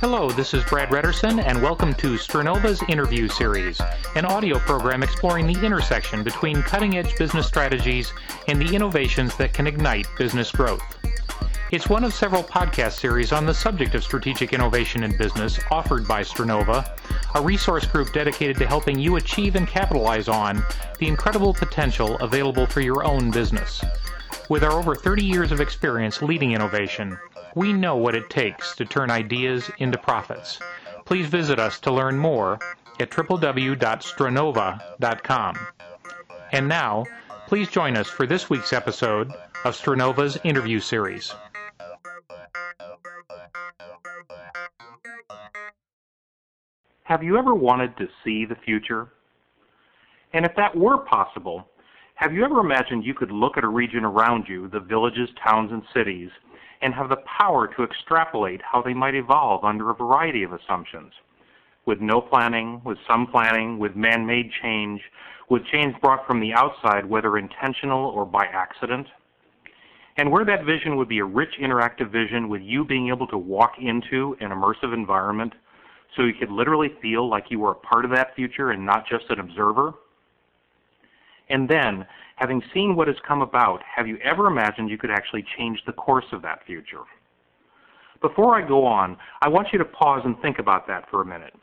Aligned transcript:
Hello, 0.00 0.30
this 0.30 0.54
is 0.54 0.64
Brad 0.64 0.90
Redderson, 0.90 1.42
and 1.42 1.62
welcome 1.62 1.94
to 1.94 2.16
Stranova's 2.16 2.82
Interview 2.88 3.28
Series, 3.28 3.80
an 4.14 4.24
audio 4.24 4.58
program 4.58 5.02
exploring 5.02 5.46
the 5.46 5.64
intersection 5.64 6.22
between 6.22 6.62
cutting 6.62 6.98
edge 6.98 7.16
business 7.16 7.46
strategies 7.46 8.12
and 8.46 8.60
the 8.60 8.74
innovations 8.74 9.36
that 9.36 9.52
can 9.52 9.66
ignite 9.66 10.06
business 10.16 10.52
growth. 10.52 10.82
It's 11.70 11.88
one 11.88 12.04
of 12.04 12.14
several 12.14 12.42
podcast 12.42 12.92
series 12.92 13.32
on 13.32 13.44
the 13.44 13.52
subject 13.52 13.94
of 13.94 14.02
strategic 14.02 14.52
innovation 14.52 15.04
in 15.04 15.16
business 15.18 15.60
offered 15.70 16.08
by 16.08 16.22
Stranova, 16.22 16.97
a 17.34 17.42
resource 17.42 17.86
group 17.86 18.12
dedicated 18.12 18.56
to 18.58 18.66
helping 18.66 18.98
you 18.98 19.16
achieve 19.16 19.56
and 19.56 19.68
capitalize 19.68 20.28
on 20.28 20.62
the 20.98 21.06
incredible 21.06 21.54
potential 21.54 22.16
available 22.18 22.66
for 22.66 22.80
your 22.80 23.04
own 23.04 23.30
business. 23.30 23.84
With 24.48 24.64
our 24.64 24.72
over 24.72 24.94
30 24.94 25.24
years 25.24 25.52
of 25.52 25.60
experience 25.60 26.22
leading 26.22 26.52
innovation, 26.52 27.18
we 27.54 27.72
know 27.72 27.96
what 27.96 28.14
it 28.14 28.28
takes 28.30 28.76
to 28.76 28.84
turn 28.84 29.10
ideas 29.10 29.70
into 29.78 29.98
profits. 29.98 30.60
Please 31.04 31.26
visit 31.26 31.58
us 31.58 31.80
to 31.80 31.92
learn 31.92 32.16
more 32.18 32.60
at 33.00 33.10
www.stranova.com. 33.10 35.58
And 36.52 36.68
now, 36.68 37.04
please 37.46 37.68
join 37.68 37.96
us 37.96 38.08
for 38.08 38.26
this 38.26 38.50
week's 38.50 38.72
episode 38.72 39.32
of 39.64 39.76
Stranova's 39.76 40.38
interview 40.44 40.78
series. 40.80 41.34
Have 47.08 47.22
you 47.22 47.38
ever 47.38 47.54
wanted 47.54 47.96
to 47.96 48.06
see 48.22 48.44
the 48.44 48.54
future? 48.66 49.08
And 50.34 50.44
if 50.44 50.52
that 50.56 50.76
were 50.76 50.98
possible, 50.98 51.66
have 52.16 52.34
you 52.34 52.44
ever 52.44 52.60
imagined 52.60 53.02
you 53.02 53.14
could 53.14 53.30
look 53.30 53.56
at 53.56 53.64
a 53.64 53.68
region 53.68 54.04
around 54.04 54.44
you, 54.46 54.68
the 54.68 54.80
villages, 54.80 55.30
towns, 55.42 55.72
and 55.72 55.82
cities, 55.94 56.28
and 56.82 56.92
have 56.92 57.08
the 57.08 57.22
power 57.38 57.66
to 57.66 57.82
extrapolate 57.82 58.60
how 58.60 58.82
they 58.82 58.92
might 58.92 59.14
evolve 59.14 59.64
under 59.64 59.88
a 59.88 59.94
variety 59.94 60.42
of 60.42 60.52
assumptions? 60.52 61.14
With 61.86 61.98
no 62.02 62.20
planning, 62.20 62.82
with 62.84 62.98
some 63.08 63.26
planning, 63.26 63.78
with 63.78 63.96
man 63.96 64.26
made 64.26 64.50
change, 64.62 65.00
with 65.48 65.64
change 65.72 65.98
brought 66.02 66.26
from 66.26 66.40
the 66.40 66.52
outside, 66.52 67.06
whether 67.06 67.38
intentional 67.38 68.04
or 68.04 68.26
by 68.26 68.44
accident? 68.52 69.06
And 70.18 70.30
where 70.30 70.44
that 70.44 70.66
vision 70.66 70.96
would 70.96 71.08
be 71.08 71.20
a 71.20 71.24
rich 71.24 71.54
interactive 71.58 72.12
vision 72.12 72.50
with 72.50 72.60
you 72.60 72.84
being 72.84 73.08
able 73.08 73.28
to 73.28 73.38
walk 73.38 73.76
into 73.80 74.36
an 74.40 74.50
immersive 74.50 74.92
environment 74.92 75.54
so 76.16 76.22
you 76.22 76.34
could 76.34 76.50
literally 76.50 76.90
feel 77.00 77.28
like 77.28 77.44
you 77.50 77.60
were 77.60 77.72
a 77.72 77.74
part 77.74 78.04
of 78.04 78.10
that 78.12 78.34
future 78.34 78.70
and 78.70 78.84
not 78.84 79.06
just 79.08 79.24
an 79.30 79.40
observer? 79.40 79.94
And 81.50 81.68
then, 81.68 82.06
having 82.36 82.62
seen 82.74 82.94
what 82.94 83.08
has 83.08 83.16
come 83.26 83.42
about, 83.42 83.80
have 83.82 84.06
you 84.06 84.18
ever 84.18 84.46
imagined 84.46 84.90
you 84.90 84.98
could 84.98 85.10
actually 85.10 85.44
change 85.56 85.80
the 85.86 85.92
course 85.92 86.26
of 86.32 86.42
that 86.42 86.64
future? 86.66 87.02
Before 88.20 88.56
I 88.56 88.66
go 88.66 88.84
on, 88.84 89.16
I 89.42 89.48
want 89.48 89.68
you 89.72 89.78
to 89.78 89.84
pause 89.84 90.22
and 90.24 90.38
think 90.40 90.58
about 90.58 90.86
that 90.88 91.08
for 91.10 91.22
a 91.22 91.26
minute. 91.26 91.54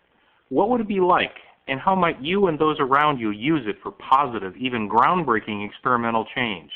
What 0.49 0.69
would 0.69 0.81
it 0.81 0.87
be 0.87 0.99
like, 0.99 1.35
and 1.67 1.79
how 1.79 1.95
might 1.95 2.21
you 2.21 2.47
and 2.47 2.57
those 2.57 2.77
around 2.79 3.19
you 3.19 3.31
use 3.31 3.67
it 3.67 3.77
for 3.83 3.91
positive, 3.91 4.55
even 4.55 4.89
groundbreaking 4.89 5.65
experimental 5.67 6.25
change 6.33 6.71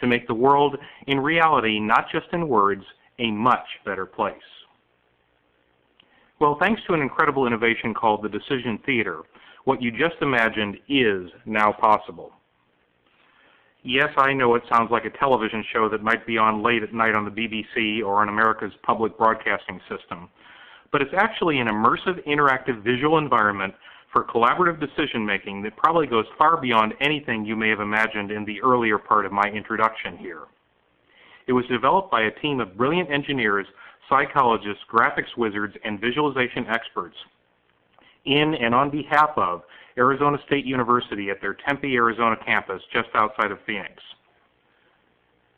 to 0.00 0.06
make 0.06 0.26
the 0.26 0.34
world, 0.34 0.76
in 1.06 1.18
reality, 1.18 1.80
not 1.80 2.10
just 2.10 2.26
in 2.32 2.48
words, 2.48 2.84
a 3.18 3.30
much 3.30 3.66
better 3.84 4.04
place? 4.04 4.34
Well, 6.42 6.58
thanks 6.60 6.82
to 6.88 6.94
an 6.94 7.00
incredible 7.00 7.46
innovation 7.46 7.94
called 7.94 8.24
the 8.24 8.28
Decision 8.28 8.76
Theater, 8.84 9.20
what 9.64 9.80
you 9.80 9.92
just 9.92 10.20
imagined 10.20 10.76
is 10.88 11.30
now 11.46 11.70
possible. 11.70 12.32
Yes, 13.84 14.08
I 14.16 14.32
know 14.32 14.56
it 14.56 14.64
sounds 14.68 14.90
like 14.90 15.04
a 15.04 15.16
television 15.18 15.64
show 15.72 15.88
that 15.88 16.02
might 16.02 16.26
be 16.26 16.38
on 16.38 16.60
late 16.60 16.82
at 16.82 16.92
night 16.92 17.14
on 17.14 17.24
the 17.24 17.30
BBC 17.30 18.04
or 18.04 18.22
on 18.22 18.28
America's 18.28 18.72
public 18.82 19.16
broadcasting 19.16 19.80
system, 19.88 20.28
but 20.90 21.00
it's 21.00 21.14
actually 21.16 21.60
an 21.60 21.68
immersive, 21.68 22.26
interactive 22.26 22.82
visual 22.82 23.18
environment 23.18 23.72
for 24.12 24.24
collaborative 24.24 24.80
decision 24.80 25.24
making 25.24 25.62
that 25.62 25.76
probably 25.76 26.08
goes 26.08 26.26
far 26.36 26.60
beyond 26.60 26.92
anything 27.00 27.44
you 27.44 27.54
may 27.54 27.68
have 27.68 27.78
imagined 27.78 28.32
in 28.32 28.44
the 28.46 28.60
earlier 28.62 28.98
part 28.98 29.24
of 29.24 29.30
my 29.30 29.48
introduction 29.54 30.18
here. 30.18 30.42
It 31.46 31.52
was 31.52 31.64
developed 31.66 32.10
by 32.10 32.22
a 32.22 32.40
team 32.40 32.58
of 32.58 32.76
brilliant 32.76 33.12
engineers 33.12 33.66
psychologists, 34.12 34.82
graphics 34.92 35.34
wizards, 35.38 35.74
and 35.84 35.98
visualization 35.98 36.66
experts 36.68 37.16
in 38.26 38.54
and 38.54 38.74
on 38.74 38.90
behalf 38.90 39.30
of 39.36 39.62
Arizona 39.96 40.36
State 40.46 40.64
University 40.64 41.30
at 41.30 41.40
their 41.40 41.56
Tempe, 41.66 41.94
Arizona 41.96 42.36
campus 42.44 42.82
just 42.92 43.08
outside 43.14 43.50
of 43.50 43.58
Phoenix. 43.66 43.94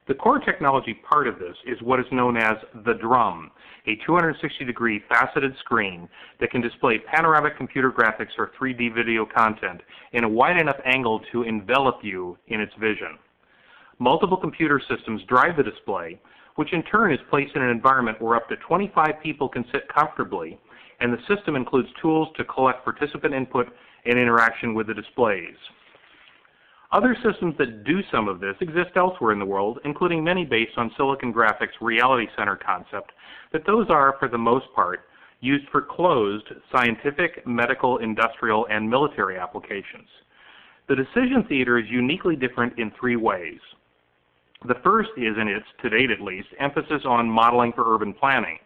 The 0.06 0.14
core 0.14 0.38
technology 0.38 0.94
part 1.08 1.26
of 1.26 1.38
this 1.38 1.56
is 1.66 1.80
what 1.82 1.98
is 1.98 2.06
known 2.12 2.36
as 2.36 2.56
the 2.84 2.94
drum, 2.94 3.50
a 3.86 3.96
260 4.06 4.64
degree 4.64 5.02
faceted 5.08 5.54
screen 5.60 6.08
that 6.40 6.50
can 6.50 6.60
display 6.60 6.98
panoramic 6.98 7.56
computer 7.56 7.90
graphics 7.90 8.36
or 8.38 8.52
3D 8.60 8.94
video 8.94 9.26
content 9.26 9.80
in 10.12 10.24
a 10.24 10.28
wide 10.28 10.58
enough 10.58 10.76
angle 10.84 11.20
to 11.32 11.42
envelop 11.42 12.00
you 12.02 12.36
in 12.48 12.60
its 12.60 12.72
vision. 12.78 13.18
Multiple 13.98 14.36
computer 14.36 14.80
systems 14.88 15.22
drive 15.26 15.56
the 15.56 15.62
display, 15.62 16.20
which 16.56 16.72
in 16.72 16.82
turn 16.84 17.12
is 17.12 17.20
placed 17.30 17.56
in 17.56 17.62
an 17.62 17.70
environment 17.70 18.20
where 18.20 18.36
up 18.36 18.48
to 18.48 18.56
25 18.56 19.14
people 19.22 19.48
can 19.48 19.64
sit 19.72 19.88
comfortably, 19.88 20.58
and 21.00 21.12
the 21.12 21.34
system 21.34 21.56
includes 21.56 21.88
tools 22.00 22.28
to 22.36 22.44
collect 22.44 22.84
participant 22.84 23.34
input 23.34 23.66
and 24.04 24.18
interaction 24.18 24.74
with 24.74 24.86
the 24.86 24.94
displays. 24.94 25.56
Other 26.92 27.16
systems 27.24 27.56
that 27.58 27.82
do 27.82 28.00
some 28.12 28.28
of 28.28 28.38
this 28.38 28.54
exist 28.60 28.90
elsewhere 28.94 29.32
in 29.32 29.40
the 29.40 29.44
world, 29.44 29.80
including 29.84 30.22
many 30.22 30.44
based 30.44 30.76
on 30.76 30.92
Silicon 30.96 31.32
Graphics' 31.32 31.80
Reality 31.80 32.28
Center 32.36 32.56
concept, 32.56 33.10
but 33.50 33.66
those 33.66 33.86
are, 33.90 34.14
for 34.20 34.28
the 34.28 34.38
most 34.38 34.66
part, 34.76 35.00
used 35.40 35.68
for 35.70 35.82
closed 35.82 36.46
scientific, 36.70 37.44
medical, 37.46 37.98
industrial, 37.98 38.66
and 38.70 38.88
military 38.88 39.38
applications. 39.38 40.08
The 40.88 40.94
decision 40.96 41.44
theater 41.48 41.78
is 41.78 41.86
uniquely 41.90 42.36
different 42.36 42.78
in 42.78 42.92
three 42.98 43.16
ways. 43.16 43.58
The 44.66 44.76
first 44.82 45.10
is 45.16 45.36
in 45.38 45.48
its, 45.48 45.66
to 45.82 45.90
date 45.90 46.10
at 46.10 46.20
least, 46.20 46.48
emphasis 46.58 47.02
on 47.04 47.28
modeling 47.28 47.72
for 47.72 47.94
urban 47.94 48.14
planning, 48.14 48.58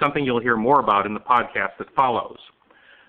something 0.00 0.24
you'll 0.24 0.40
hear 0.40 0.56
more 0.56 0.80
about 0.80 1.06
in 1.06 1.14
the 1.14 1.20
podcast 1.20 1.78
that 1.78 1.94
follows. 1.94 2.38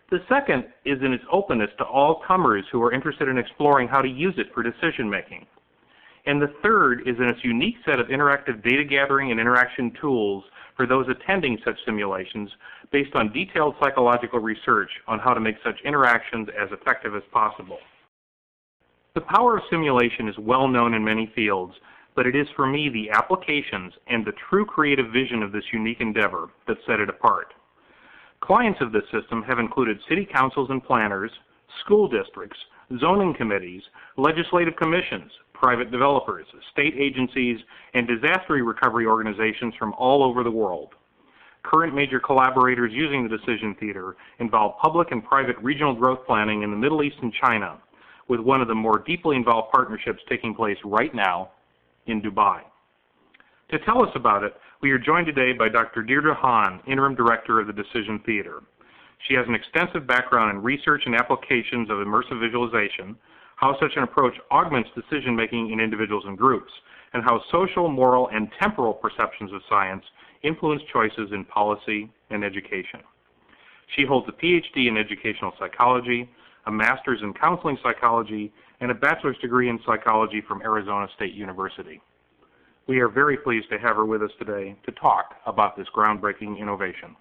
The 0.10 0.20
second 0.28 0.66
is 0.86 1.00
in 1.04 1.14
its 1.14 1.24
openness 1.32 1.70
to 1.78 1.84
all 1.84 2.24
comers 2.26 2.66
who 2.72 2.82
are 2.82 2.94
interested 2.94 3.28
in 3.28 3.38
exploring 3.38 3.88
how 3.88 4.02
to 4.02 4.08
use 4.08 4.34
it 4.38 4.54
for 4.54 4.64
decision 4.64 5.10
making. 5.10 5.46
And 6.26 6.42
the 6.42 6.54
third 6.64 7.08
is 7.08 7.16
in 7.18 7.26
its 7.26 7.44
unique 7.44 7.76
set 7.86 8.00
of 8.00 8.08
interactive 8.08 8.64
data 8.64 8.84
gathering 8.84 9.32
and 9.32 9.40
interaction 9.40 9.92
tools 10.02 10.44
for 10.76 10.88
those 10.88 11.08
attending 11.10 11.58
such 11.64 11.76
simulations 11.86 12.50
based 12.92 13.14
on 13.16 13.34
detailed 13.34 13.76
psychological 13.82 14.40
research 14.40 14.90
on 15.08 15.20
how 15.20 15.34
to 15.34 15.40
make 15.40 15.56
such 15.64 15.80
interactions 15.84 16.48
as 16.60 16.70
effective 16.72 17.16
as 17.16 17.24
possible. 17.32 17.78
The 19.14 19.22
power 19.22 19.58
of 19.58 19.64
simulation 19.70 20.28
is 20.28 20.38
well 20.40 20.68
known 20.68 20.94
in 20.94 21.04
many 21.04 21.32
fields, 21.36 21.74
but 22.16 22.28
it 22.28 22.36
is 22.36 22.48
for 22.56 22.68
me 22.68 22.90
the 22.90 23.10
applications 23.12 23.94
and 24.08 24.26
the 24.26 24.34
true 24.50 24.66
creative 24.66 25.12
vision 25.12 25.42
of 25.44 25.52
this 25.52 25.64
unique 25.72 26.02
endeavor 26.02 26.50
that 26.68 26.78
set 26.86 27.00
it 27.00 27.10
apart. 27.10 27.54
Clients 28.42 28.80
of 28.82 28.92
this 28.92 29.04
system 29.12 29.44
have 29.44 29.60
included 29.60 30.00
city 30.08 30.28
councils 30.32 30.70
and 30.70 30.84
planners, 30.84 31.32
school 31.84 32.08
districts, 32.08 32.58
zoning 33.00 33.34
committees, 33.34 33.84
legislative 34.18 34.76
commissions, 34.76 35.32
private 35.54 35.92
developers, 35.92 36.46
state 36.72 36.96
agencies, 36.98 37.60
and 37.94 38.08
disaster 38.08 38.54
recovery 38.54 39.06
organizations 39.06 39.74
from 39.78 39.94
all 39.98 40.24
over 40.24 40.44
the 40.44 40.52
world. 40.52 40.94
Current 41.64 41.94
major 41.94 42.20
collaborators 42.20 42.94
using 42.94 43.24
the 43.24 43.38
Decision 43.38 43.76
Theater 43.80 44.16
involve 44.40 44.78
public 44.82 45.12
and 45.12 45.24
private 45.24 45.58
regional 45.58 45.94
growth 45.94 46.26
planning 46.26 46.64
in 46.64 46.72
the 46.72 46.78
Middle 46.78 47.04
East 47.04 47.18
and 47.22 47.34
China, 47.34 47.78
with 48.30 48.40
one 48.40 48.62
of 48.62 48.70
the 48.70 48.76
more 48.76 49.00
deeply 49.00 49.36
involved 49.36 49.72
partnerships 49.72 50.24
taking 50.30 50.56
place 50.56 50.78
right 50.86 51.14
now 51.14 51.50
in 52.10 52.22
Dubai. 52.22 52.62
To 53.72 53.80
tell 53.80 54.02
us 54.02 54.12
about 54.16 54.44
it, 54.44 54.56
we 54.82 54.92
are 54.92 54.98
joined 54.98 55.28
today 55.28 55.54
by 55.54 55.70
Dr. 55.70 56.02
Deirdre 56.02 56.34
Hahn, 56.34 56.82
Interim 56.88 57.16
Director 57.16 57.60
of 57.60 57.68
the 57.68 57.74
Decision 57.74 58.20
Theater. 58.26 58.64
She 59.28 59.36
has 59.36 59.46
an 59.48 59.56
extensive 59.56 60.08
background 60.08 60.56
in 60.56 60.64
research 60.64 61.04
and 61.06 61.16
applications 61.16 61.90
of 61.90 61.98
immersive 61.98 62.40
visualization, 62.40 63.16
how 63.58 63.78
such 63.80 63.92
an 63.98 64.04
approach 64.04 64.34
augments 64.52 64.90
decision 64.96 65.36
making 65.36 65.72
in 65.72 65.80
individuals 65.80 66.24
and 66.26 66.38
groups, 66.38 66.72
and 67.14 67.24
how 67.24 67.42
social, 67.52 67.90
moral, 67.90 68.30
and 68.30 68.50
temporal 68.62 68.94
perceptions 68.94 69.52
of 69.52 69.62
science 69.70 70.04
influence 70.44 70.82
choices 70.92 71.32
in 71.34 71.44
policy 71.46 72.10
and 72.30 72.44
education. 72.44 73.02
She 73.96 74.06
holds 74.06 74.30
a 74.30 74.32
PhD 74.32 74.88
in 74.88 74.98
educational 74.98 75.54
psychology, 75.60 76.30
a 76.66 76.72
master's 76.72 77.22
in 77.22 77.34
counseling 77.34 77.78
psychology, 77.84 78.54
and 78.82 78.92
a 78.92 78.96
bachelor's 78.96 79.38
degree 79.40 79.70
in 79.70 79.80
psychology 79.86 80.42
from 80.42 80.62
Arizona 80.62 81.08
State 81.16 81.34
University. 81.34 82.02
We 82.88 83.00
are 83.00 83.10
very 83.10 83.38
pleased 83.38 83.70
to 83.70 83.78
have 83.78 83.98
her 83.98 84.06
with 84.06 84.24
us 84.24 84.32
today 84.40 84.76
to 84.86 84.92
talk 84.92 85.36
about 85.46 85.78
this 85.78 85.88
groundbreaking 85.96 86.58
innovation. 86.58 87.16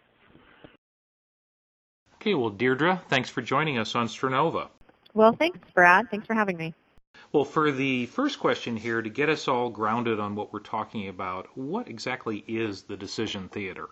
Okay, 2.15 2.35
well, 2.35 2.51
Deirdre, 2.51 3.03
thanks 3.09 3.29
for 3.29 3.43
joining 3.43 3.79
us 3.79 3.95
on 3.95 4.09
Stranova. 4.09 4.69
Well, 5.15 5.33
thanks, 5.33 5.59
Brad. 5.75 6.11
Thanks 6.11 6.27
for 6.27 6.35
having 6.35 6.57
me. 6.57 6.75
Well, 7.33 7.45
for 7.45 7.71
the 7.71 8.07
first 8.07 8.39
question 8.39 8.77
here, 8.77 9.03
to 9.03 9.11
get 9.11 9.29
us 9.29 9.49
all 9.49 9.69
grounded 9.69 10.19
on 10.19 10.35
what 10.35 10.53
we're 10.53 10.61
talking 10.61 11.09
about, 11.09 11.47
what 11.57 11.89
exactly 11.89 12.45
is 12.49 12.83
the 12.83 12.97
Decision 12.97 13.49
Theater? 13.49 13.89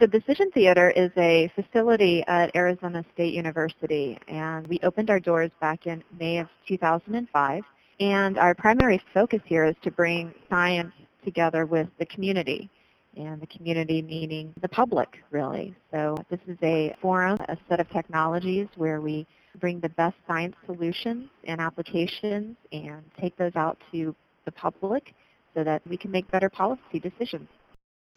The 0.00 0.08
Decision 0.08 0.50
Theater 0.50 0.90
is 0.90 1.12
a 1.16 1.48
facility 1.54 2.24
at 2.26 2.54
Arizona 2.56 3.04
State 3.14 3.32
University, 3.32 4.18
and 4.26 4.66
we 4.66 4.80
opened 4.82 5.08
our 5.08 5.20
doors 5.20 5.52
back 5.60 5.86
in 5.86 6.02
May 6.18 6.38
of 6.38 6.48
2005. 6.66 7.62
And 8.00 8.36
our 8.36 8.56
primary 8.56 9.00
focus 9.14 9.40
here 9.44 9.64
is 9.64 9.76
to 9.84 9.92
bring 9.92 10.34
science 10.50 10.92
together 11.24 11.64
with 11.64 11.86
the 12.00 12.06
community, 12.06 12.68
and 13.16 13.40
the 13.40 13.46
community 13.46 14.02
meaning 14.02 14.52
the 14.60 14.68
public, 14.68 15.22
really. 15.30 15.72
So 15.92 16.16
this 16.28 16.40
is 16.48 16.58
a 16.64 16.96
forum, 17.00 17.38
a 17.48 17.56
set 17.68 17.78
of 17.78 17.88
technologies 17.90 18.66
where 18.74 19.00
we 19.00 19.28
bring 19.60 19.78
the 19.78 19.90
best 19.90 20.16
science 20.26 20.56
solutions 20.66 21.30
and 21.44 21.60
applications 21.60 22.56
and 22.72 23.04
take 23.20 23.36
those 23.36 23.54
out 23.54 23.78
to 23.92 24.12
the 24.44 24.50
public 24.50 25.14
so 25.54 25.62
that 25.62 25.86
we 25.86 25.96
can 25.96 26.10
make 26.10 26.28
better 26.32 26.50
policy 26.50 26.98
decisions. 27.00 27.48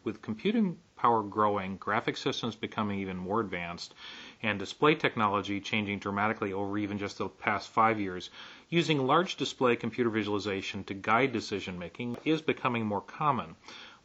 With 0.08 0.22
computing 0.22 0.78
power 0.96 1.22
growing, 1.22 1.76
graphic 1.76 2.16
systems 2.16 2.56
becoming 2.56 3.00
even 3.00 3.18
more 3.18 3.40
advanced, 3.40 3.94
and 4.42 4.58
display 4.58 4.94
technology 4.94 5.60
changing 5.60 5.98
dramatically 5.98 6.50
over 6.50 6.78
even 6.78 6.96
just 6.96 7.18
the 7.18 7.28
past 7.28 7.68
five 7.68 8.00
years, 8.00 8.30
using 8.70 9.06
large 9.06 9.36
display 9.36 9.76
computer 9.76 10.08
visualization 10.08 10.82
to 10.84 10.94
guide 10.94 11.30
decision 11.30 11.78
making 11.78 12.16
is 12.24 12.40
becoming 12.40 12.86
more 12.86 13.02
common. 13.02 13.54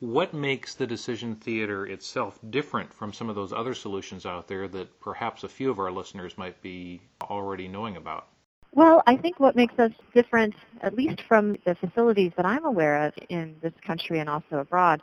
What 0.02 0.34
makes 0.34 0.76
the 0.76 0.86
decision 0.86 1.38
theater 1.38 1.86
itself 1.86 2.38
different 2.50 2.94
from 2.94 3.14
some 3.14 3.30
of 3.30 3.36
those 3.36 3.54
other 3.54 3.74
solutions 3.74 4.26
out 4.26 4.50
there 4.50 4.68
that 4.68 5.00
perhaps 5.00 5.46
a 5.46 5.48
few 5.48 5.72
of 5.72 5.80
our 5.80 5.90
listeners 5.90 6.38
might 6.38 6.62
be 6.62 7.00
already 7.22 7.70
knowing 7.70 7.96
about? 7.96 8.28
Well, 8.74 9.04
I 9.08 9.16
think 9.16 9.40
what 9.40 9.56
makes 9.56 9.80
us 9.80 9.94
different, 10.14 10.54
at 10.82 10.96
least 10.96 11.22
from 11.30 11.54
the 11.66 11.76
facilities 11.76 12.34
that 12.36 12.46
I'm 12.46 12.66
aware 12.66 13.06
of 13.06 13.14
in 13.30 13.56
this 13.62 13.74
country 13.86 14.20
and 14.20 14.30
also 14.30 14.58
abroad, 14.58 15.02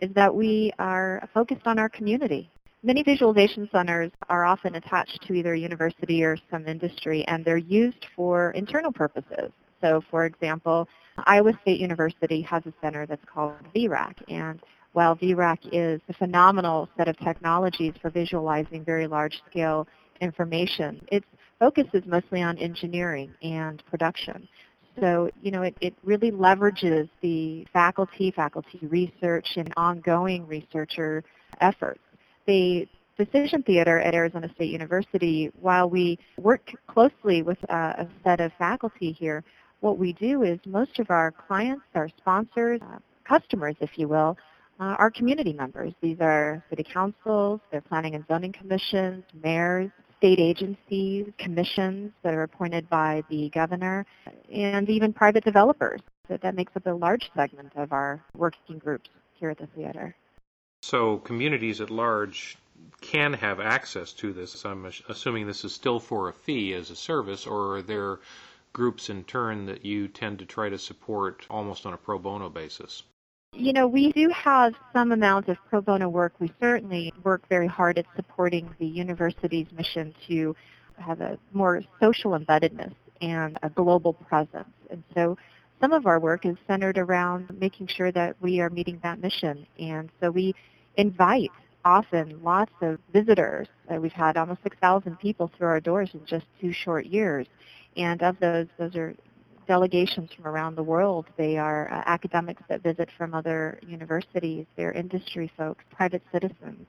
is 0.00 0.12
that 0.14 0.34
we 0.34 0.72
are 0.78 1.28
focused 1.32 1.66
on 1.66 1.78
our 1.78 1.88
community. 1.88 2.50
Many 2.82 3.02
visualization 3.02 3.68
centers 3.70 4.10
are 4.28 4.46
often 4.46 4.74
attached 4.76 5.20
to 5.26 5.34
either 5.34 5.52
a 5.52 5.58
university 5.58 6.24
or 6.24 6.38
some 6.50 6.66
industry, 6.66 7.24
and 7.28 7.44
they're 7.44 7.58
used 7.58 8.06
for 8.16 8.52
internal 8.52 8.90
purposes. 8.90 9.50
So, 9.82 10.02
for 10.10 10.24
example, 10.24 10.88
Iowa 11.24 11.52
State 11.62 11.78
University 11.78 12.40
has 12.42 12.64
a 12.66 12.72
center 12.80 13.06
that's 13.06 13.24
called 13.32 13.54
VRAC, 13.74 14.14
and 14.28 14.60
while 14.92 15.14
VRAC 15.16 15.58
is 15.72 16.00
a 16.08 16.14
phenomenal 16.14 16.88
set 16.96 17.06
of 17.08 17.18
technologies 17.18 17.92
for 18.00 18.10
visualizing 18.10 18.84
very 18.84 19.06
large-scale 19.06 19.86
information, 20.20 21.00
its 21.12 21.26
focus 21.58 21.86
is 21.92 22.02
mostly 22.06 22.42
on 22.42 22.56
engineering 22.58 23.32
and 23.42 23.82
production. 23.90 24.48
So, 24.98 25.30
you 25.42 25.50
know, 25.50 25.62
it, 25.62 25.76
it 25.80 25.94
really 26.02 26.32
leverages 26.32 27.08
the 27.20 27.66
faculty, 27.72 28.32
faculty 28.34 28.80
research, 28.82 29.46
and 29.56 29.72
ongoing 29.76 30.46
researcher 30.46 31.22
efforts. 31.60 32.00
The 32.46 32.88
Decision 33.16 33.62
Theater 33.62 34.00
at 34.00 34.14
Arizona 34.14 34.50
State 34.54 34.70
University, 34.70 35.52
while 35.60 35.88
we 35.88 36.18
work 36.38 36.72
closely 36.86 37.42
with 37.42 37.58
uh, 37.68 37.92
a 37.98 38.08
set 38.24 38.40
of 38.40 38.50
faculty 38.58 39.12
here, 39.12 39.44
what 39.80 39.98
we 39.98 40.12
do 40.14 40.42
is 40.42 40.58
most 40.66 40.98
of 40.98 41.10
our 41.10 41.30
clients, 41.30 41.84
our 41.94 42.08
sponsors, 42.18 42.80
uh, 42.82 42.98
customers, 43.24 43.76
if 43.80 43.90
you 43.96 44.08
will, 44.08 44.36
uh, 44.80 44.96
are 44.98 45.10
community 45.10 45.52
members. 45.52 45.92
These 46.00 46.16
are 46.20 46.64
city 46.70 46.82
councils, 46.82 47.60
they're 47.70 47.82
planning 47.82 48.14
and 48.14 48.24
zoning 48.26 48.52
commissions, 48.52 49.24
mayors, 49.42 49.90
state 50.20 50.38
agencies, 50.38 51.32
commissions 51.38 52.12
that 52.22 52.34
are 52.34 52.42
appointed 52.42 52.90
by 52.90 53.24
the 53.30 53.48
governor, 53.48 54.04
and 54.52 54.88
even 54.90 55.14
private 55.14 55.42
developers. 55.42 56.02
So 56.28 56.36
that 56.36 56.54
makes 56.54 56.76
up 56.76 56.86
a 56.86 56.90
large 56.90 57.30
segment 57.34 57.72
of 57.74 57.92
our 57.92 58.22
working 58.36 58.78
groups 58.78 59.08
here 59.32 59.48
at 59.48 59.56
the 59.56 59.66
theater. 59.68 60.14
So 60.82 61.16
communities 61.18 61.80
at 61.80 61.88
large 61.88 62.58
can 63.00 63.32
have 63.32 63.60
access 63.60 64.12
to 64.14 64.34
this. 64.34 64.64
I'm 64.66 64.90
assuming 65.08 65.46
this 65.46 65.64
is 65.64 65.74
still 65.74 65.98
for 65.98 66.28
a 66.28 66.34
fee 66.34 66.74
as 66.74 66.90
a 66.90 66.96
service, 66.96 67.46
or 67.46 67.76
are 67.76 67.82
there 67.82 68.20
groups 68.74 69.08
in 69.08 69.24
turn 69.24 69.64
that 69.66 69.86
you 69.86 70.06
tend 70.06 70.38
to 70.40 70.44
try 70.44 70.68
to 70.68 70.78
support 70.78 71.46
almost 71.48 71.86
on 71.86 71.94
a 71.94 71.98
pro 71.98 72.18
bono 72.18 72.50
basis? 72.50 73.02
You 73.52 73.72
know, 73.72 73.88
we 73.88 74.12
do 74.12 74.30
have 74.30 74.74
some 74.92 75.10
amount 75.12 75.48
of 75.48 75.58
pro 75.68 75.80
bono 75.80 76.08
work. 76.08 76.32
We 76.38 76.52
certainly 76.60 77.12
work 77.24 77.48
very 77.48 77.66
hard 77.66 77.98
at 77.98 78.06
supporting 78.14 78.70
the 78.78 78.86
university's 78.86 79.66
mission 79.76 80.14
to 80.28 80.54
have 80.98 81.20
a 81.20 81.36
more 81.52 81.82
social 82.00 82.38
embeddedness 82.38 82.94
and 83.20 83.58
a 83.62 83.68
global 83.68 84.12
presence. 84.12 84.70
And 84.88 85.02
so 85.14 85.36
some 85.80 85.92
of 85.92 86.06
our 86.06 86.20
work 86.20 86.46
is 86.46 86.56
centered 86.66 86.96
around 86.96 87.50
making 87.58 87.88
sure 87.88 88.12
that 88.12 88.36
we 88.40 88.60
are 88.60 88.70
meeting 88.70 89.00
that 89.02 89.20
mission. 89.20 89.66
And 89.78 90.10
so 90.20 90.30
we 90.30 90.54
invite 90.96 91.50
often 91.84 92.40
lots 92.42 92.72
of 92.80 92.98
visitors. 93.12 93.66
Uh, 93.92 93.96
we've 93.96 94.12
had 94.12 94.36
almost 94.36 94.62
6,000 94.62 95.18
people 95.18 95.50
through 95.58 95.68
our 95.68 95.80
doors 95.80 96.10
in 96.14 96.24
just 96.24 96.46
two 96.60 96.72
short 96.72 97.06
years. 97.06 97.46
And 97.96 98.22
of 98.22 98.38
those, 98.38 98.68
those 98.78 98.94
are 98.94 99.14
delegations 99.70 100.28
from 100.34 100.48
around 100.48 100.74
the 100.74 100.82
world. 100.82 101.26
They 101.36 101.56
are 101.56 101.88
uh, 101.92 102.02
academics 102.04 102.60
that 102.68 102.82
visit 102.82 103.08
from 103.16 103.34
other 103.34 103.78
universities. 103.86 104.66
They're 104.76 104.90
industry 104.90 105.48
folks, 105.56 105.84
private 105.94 106.22
citizens. 106.32 106.86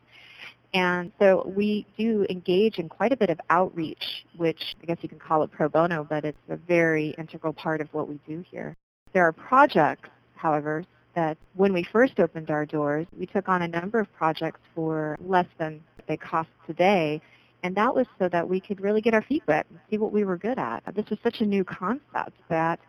And 0.74 1.12
so 1.20 1.44
we 1.56 1.86
do 1.96 2.26
engage 2.28 2.80
in 2.80 2.90
quite 2.90 3.12
a 3.12 3.18
bit 3.18 3.30
of 3.30 3.40
outreach, 3.52 4.26
which 4.36 4.76
I 4.82 4.88
guess 4.88 4.98
you 5.02 5.10
can 5.10 5.20
call 5.20 5.44
it 5.44 5.52
pro 5.52 5.70
bono, 5.70 6.08
but 6.10 6.26
it's 6.26 6.46
a 6.50 6.56
very 6.56 7.10
integral 7.20 7.54
part 7.54 7.82
of 7.82 7.94
what 7.94 8.10
we 8.10 8.20
do 8.28 8.44
here. 8.50 8.76
There 9.14 9.28
are 9.28 9.32
projects, 9.32 10.10
however, 10.34 10.84
that 11.14 11.38
when 11.54 11.74
we 11.74 11.84
first 11.84 12.20
opened 12.20 12.50
our 12.50 12.66
doors, 12.66 13.06
we 13.16 13.28
took 13.28 13.48
on 13.48 13.62
a 13.62 13.68
number 13.68 14.00
of 14.00 14.12
projects 14.14 14.62
for 14.74 15.20
less 15.24 15.50
than 15.60 15.84
they 16.08 16.18
cost 16.18 16.50
today 16.66 17.22
and 17.64 17.76
that 17.76 17.94
was 17.94 18.08
so 18.20 18.28
that 18.30 18.48
we 18.48 18.60
could 18.60 18.82
really 18.82 19.02
get 19.02 19.14
our 19.14 19.22
feet 19.22 19.44
wet 19.48 19.66
and 19.70 19.80
see 19.90 19.98
what 19.98 20.12
we 20.12 20.24
were 20.24 20.38
good 20.38 20.58
at. 20.58 20.84
This 20.96 21.10
was 21.10 21.20
such 21.24 21.42
a 21.42 21.46
new 21.46 21.64
concept 21.64 22.38
that 22.50 22.80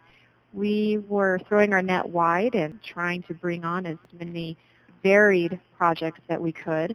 we 0.53 0.99
were 1.09 1.41
throwing 1.49 1.73
our 1.73 1.83
net 1.83 2.09
wide 2.09 2.55
and 2.55 2.83
trying 2.83 3.23
to 3.25 3.35
bring 3.35 3.65
on 3.65 3.87
as 3.87 3.97
many 4.19 4.57
varied 5.03 5.59
projects 5.77 6.21
that 6.29 6.41
we 6.41 6.53
could, 6.53 6.95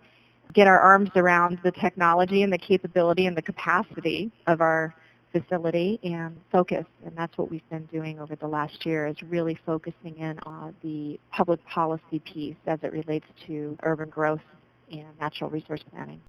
get 0.54 0.68
our 0.68 0.80
arms 0.80 1.10
around 1.16 1.60
the 1.64 1.72
technology 1.72 2.44
and 2.44 2.54
the 2.54 2.58
capability 2.58 3.26
and 3.26 3.36
the 3.36 3.42
capacity 3.42 4.32
of 4.48 4.62
our 4.62 4.94
facility 5.32 6.00
and 6.04 6.38
focus. 6.52 6.86
And 7.06 7.16
that's 7.18 7.38
what 7.38 7.52
we've 7.52 7.68
been 7.70 7.86
doing 7.88 8.20
over 8.20 8.36
the 8.36 8.48
last 8.48 8.86
year 8.86 9.08
is 9.08 9.22
really 9.24 9.60
focusing 9.66 10.18
in 10.18 10.40
on 10.44 10.74
the 10.82 11.20
public 11.32 11.64
policy 11.66 12.20
piece 12.20 12.56
as 12.66 12.80
it 12.82 12.92
relates 12.92 13.28
to 13.48 13.78
urban 13.84 14.10
growth 14.10 14.42
and 14.90 15.08
natural 15.20 15.50
resource 15.50 15.84
planning 15.92 16.22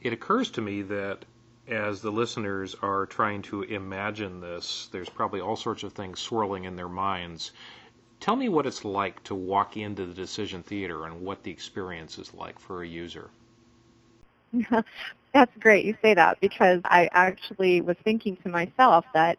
it 0.00 0.12
occurs 0.12 0.50
to 0.52 0.60
me 0.60 0.82
that 0.82 1.24
as 1.68 2.00
the 2.00 2.10
listeners 2.10 2.74
are 2.82 3.06
trying 3.06 3.42
to 3.42 3.62
imagine 3.62 4.40
this, 4.40 4.88
there's 4.92 5.08
probably 5.08 5.40
all 5.40 5.56
sorts 5.56 5.82
of 5.82 5.92
things 5.92 6.18
swirling 6.18 6.64
in 6.64 6.76
their 6.76 6.88
minds. 6.88 7.52
Tell 8.18 8.36
me 8.36 8.48
what 8.48 8.66
it's 8.66 8.84
like 8.84 9.22
to 9.24 9.34
walk 9.34 9.76
into 9.76 10.06
the 10.06 10.14
decision 10.14 10.62
theater 10.62 11.06
and 11.06 11.20
what 11.22 11.42
the 11.42 11.50
experience 11.50 12.18
is 12.18 12.34
like 12.34 12.58
for 12.58 12.82
a 12.82 12.88
user. 12.88 13.30
That's 15.32 15.56
great 15.60 15.84
you 15.84 15.96
say 16.02 16.14
that 16.14 16.40
because 16.40 16.80
I 16.84 17.08
actually 17.12 17.80
was 17.80 17.96
thinking 18.02 18.36
to 18.38 18.48
myself 18.48 19.04
that, 19.14 19.38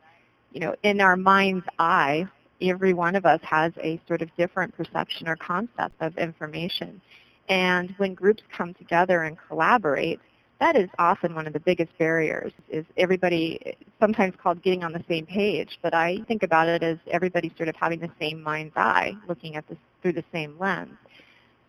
you 0.54 0.62
know, 0.62 0.76
in 0.84 1.02
our 1.02 1.18
mind's 1.18 1.66
eye, 1.80 2.28
every 2.62 2.94
one 2.94 3.16
of 3.16 3.26
us 3.26 3.42
has 3.44 3.74
a 3.82 4.00
sort 4.08 4.22
of 4.22 4.34
different 4.38 4.76
perception 4.78 5.28
or 5.28 5.36
concept 5.36 5.96
of 6.00 6.18
information. 6.18 7.02
And 7.50 7.94
when 7.98 8.14
groups 8.14 8.44
come 8.56 8.74
together 8.74 9.24
and 9.24 9.38
collaborate, 9.48 10.22
that 10.62 10.76
is 10.78 10.90
often 11.00 11.34
one 11.34 11.48
of 11.48 11.54
the 11.54 11.60
biggest 11.60 11.92
barriers 11.98 12.54
is 12.70 12.86
everybody 12.96 13.76
sometimes 14.00 14.34
called 14.42 14.62
getting 14.62 14.84
on 14.84 14.94
the 14.94 15.04
same 15.10 15.26
page 15.26 15.80
but 15.82 15.94
i 15.94 16.20
think 16.28 16.44
about 16.44 16.70
it 16.70 16.82
as 16.84 16.98
everybody 17.10 17.52
sort 17.58 17.68
of 17.68 17.76
having 17.76 18.00
the 18.00 18.12
same 18.20 18.42
mind's 18.42 18.74
eye 18.78 19.12
looking 19.28 19.56
at 19.58 19.68
this 19.68 19.78
through 20.02 20.14
the 20.14 20.24
same 20.32 20.56
lens. 20.60 20.98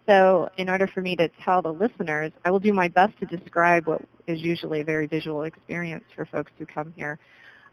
So 0.06 0.49
in 0.56 0.68
order 0.68 0.87
for 0.87 1.00
me 1.00 1.16
to 1.16 1.28
tell 1.42 1.62
the 1.62 1.72
listeners 1.72 2.32
i 2.44 2.50
will 2.50 2.61
do 2.61 2.72
my 2.72 2.88
best 2.88 3.18
to 3.20 3.26
describe 3.26 3.87
what 3.87 4.02
is 4.26 4.40
usually 4.40 4.80
a 4.82 4.84
very 4.84 5.06
visual 5.06 5.44
experience 5.44 6.04
for 6.14 6.26
folks 6.26 6.52
who 6.58 6.66
come 6.66 6.92
here. 6.94 7.18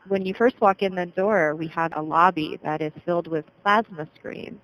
When 0.08 0.26
you 0.26 0.34
first 0.34 0.60
walk 0.62 0.82
in 0.82 0.96
the 0.96 1.06
door 1.06 1.56
we 1.56 1.68
have 1.68 1.92
a 1.96 2.02
lobby 2.02 2.60
that 2.64 2.82
is 2.82 2.94
filled 3.06 3.28
with 3.28 3.46
plasma 3.62 4.08
screens. 4.18 4.60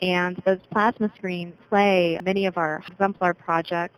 And 0.00 0.42
those 0.44 0.58
plasma 0.72 1.12
screens 1.16 1.54
play 1.68 2.18
many 2.24 2.46
of 2.46 2.58
our 2.58 2.82
exemplar 2.88 3.34
projects 3.34 3.96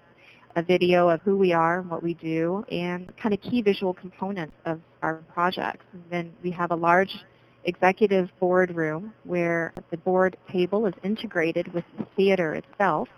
a 0.56 0.62
video 0.62 1.08
of 1.08 1.20
who 1.23 1.37
we 1.37 1.52
are 1.52 1.80
and 1.80 1.90
what 1.90 2.02
we 2.02 2.14
do 2.14 2.64
and 2.70 3.12
kind 3.16 3.34
of 3.34 3.40
key 3.40 3.62
visual 3.62 3.92
components 3.92 4.54
of 4.64 4.80
our 5.02 5.16
projects. 5.32 5.84
And 5.92 6.02
then 6.11 6.32
we 6.42 6.50
have 6.52 6.70
a 6.70 6.76
large 6.76 7.14
executive 7.64 8.30
board 8.38 8.75
room 8.75 9.12
where 9.25 9.73
the 9.90 9.96
board 9.96 10.37
table 10.50 10.87
is 10.87 10.94
integrated 11.02 11.73
with 11.73 11.84
the 11.99 12.06
theater 12.16 12.54
itself. 12.54 13.08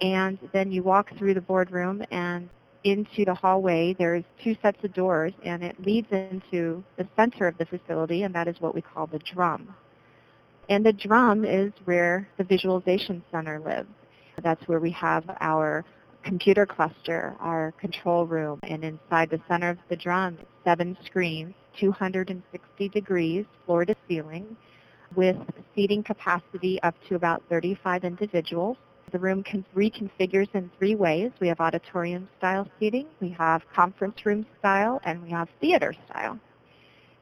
And 0.00 0.38
then 0.52 0.70
you 0.72 0.82
walk 0.82 1.16
through 1.18 1.34
the 1.34 1.40
boardroom 1.40 2.02
and 2.10 2.48
into 2.84 3.24
the 3.26 3.34
hallway, 3.34 3.94
there's 3.98 4.24
two 4.42 4.56
sets 4.62 4.82
of 4.82 4.94
doors, 4.94 5.32
and 5.44 5.62
it 5.62 5.76
leads 5.84 6.08
into 6.10 6.82
the 6.96 7.06
center 7.14 7.46
of 7.46 7.58
the 7.58 7.66
facility, 7.66 8.22
and 8.22 8.34
that 8.34 8.48
is 8.48 8.56
what 8.60 8.74
we 8.74 8.80
call 8.80 9.06
the 9.06 9.18
drum. 9.18 9.74
And 10.70 10.86
the 10.86 10.92
drum 10.92 11.44
is 11.44 11.72
where 11.84 12.28
the 12.38 12.44
visualization 12.44 13.22
center 13.30 13.60
lives. 13.60 13.88
That's 14.42 14.66
where 14.66 14.80
we 14.80 14.92
have 14.92 15.24
our 15.40 15.84
computer 16.22 16.66
cluster, 16.66 17.34
our 17.40 17.72
control 17.72 18.26
room, 18.26 18.60
and 18.64 18.84
inside 18.84 19.30
the 19.30 19.40
center 19.48 19.70
of 19.70 19.78
the 19.88 19.96
drum, 19.96 20.38
seven 20.64 20.96
screens, 21.04 21.54
260 21.78 22.88
degrees, 22.88 23.44
floor 23.66 23.84
to 23.84 23.94
ceiling, 24.08 24.56
with 25.14 25.36
seating 25.74 26.02
capacity 26.02 26.80
up 26.82 26.94
to 27.08 27.14
about 27.14 27.42
35 27.48 28.04
individuals. 28.04 28.76
The 29.12 29.18
room 29.18 29.42
can 29.42 29.64
reconfigures 29.74 30.48
in 30.54 30.70
three 30.78 30.94
ways. 30.94 31.32
We 31.40 31.48
have 31.48 31.60
auditorium 31.60 32.28
style 32.38 32.68
seating, 32.78 33.06
we 33.20 33.30
have 33.30 33.62
conference 33.74 34.24
room 34.24 34.46
style, 34.58 35.00
and 35.04 35.22
we 35.22 35.30
have 35.30 35.48
theater 35.60 35.94
style. 36.06 36.38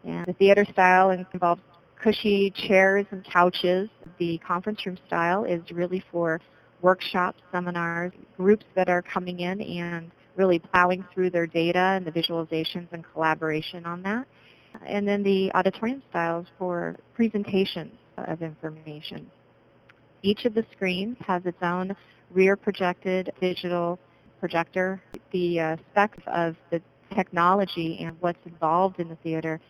And 0.04 0.26
the 0.26 0.34
theater 0.34 0.66
style 0.70 1.10
involves 1.10 1.62
cushy 2.02 2.50
chairs 2.50 3.06
and 3.10 3.24
couches. 3.24 3.88
The 4.18 4.38
conference 4.38 4.84
room 4.86 4.98
style 5.06 5.44
is 5.44 5.62
really 5.72 6.04
for 6.10 6.40
workshops, 6.82 7.40
seminars, 7.52 8.12
groups 8.36 8.64
that 8.74 8.88
are 8.88 9.02
coming 9.02 9.40
in 9.40 9.60
and 9.60 10.10
really 10.36 10.58
plowing 10.58 11.04
through 11.12 11.30
their 11.30 11.46
data 11.46 11.78
and 11.78 12.06
the 12.06 12.12
visualizations 12.12 12.86
and 12.92 13.04
collaboration 13.12 13.84
on 13.84 14.02
that. 14.02 14.26
And 14.86 15.06
then 15.06 15.22
the 15.22 15.52
auditorium 15.54 16.02
styles 16.10 16.46
for 16.58 16.96
presentations 17.14 17.94
of 18.16 18.42
information. 18.42 19.30
Each 20.22 20.44
of 20.44 20.54
the 20.54 20.64
screens 20.72 21.16
has 21.26 21.44
its 21.46 21.58
own 21.62 21.96
rear 22.30 22.56
projected 22.56 23.32
digital 23.40 23.98
projector. 24.40 25.02
The 25.32 25.60
uh, 25.60 25.76
specs 25.90 26.22
of 26.26 26.56
the 26.70 26.80
technology 27.14 27.98
and 28.00 28.16
what's 28.20 28.44
involved 28.44 29.00
in 29.00 29.08
the 29.08 29.16
theater 29.16 29.60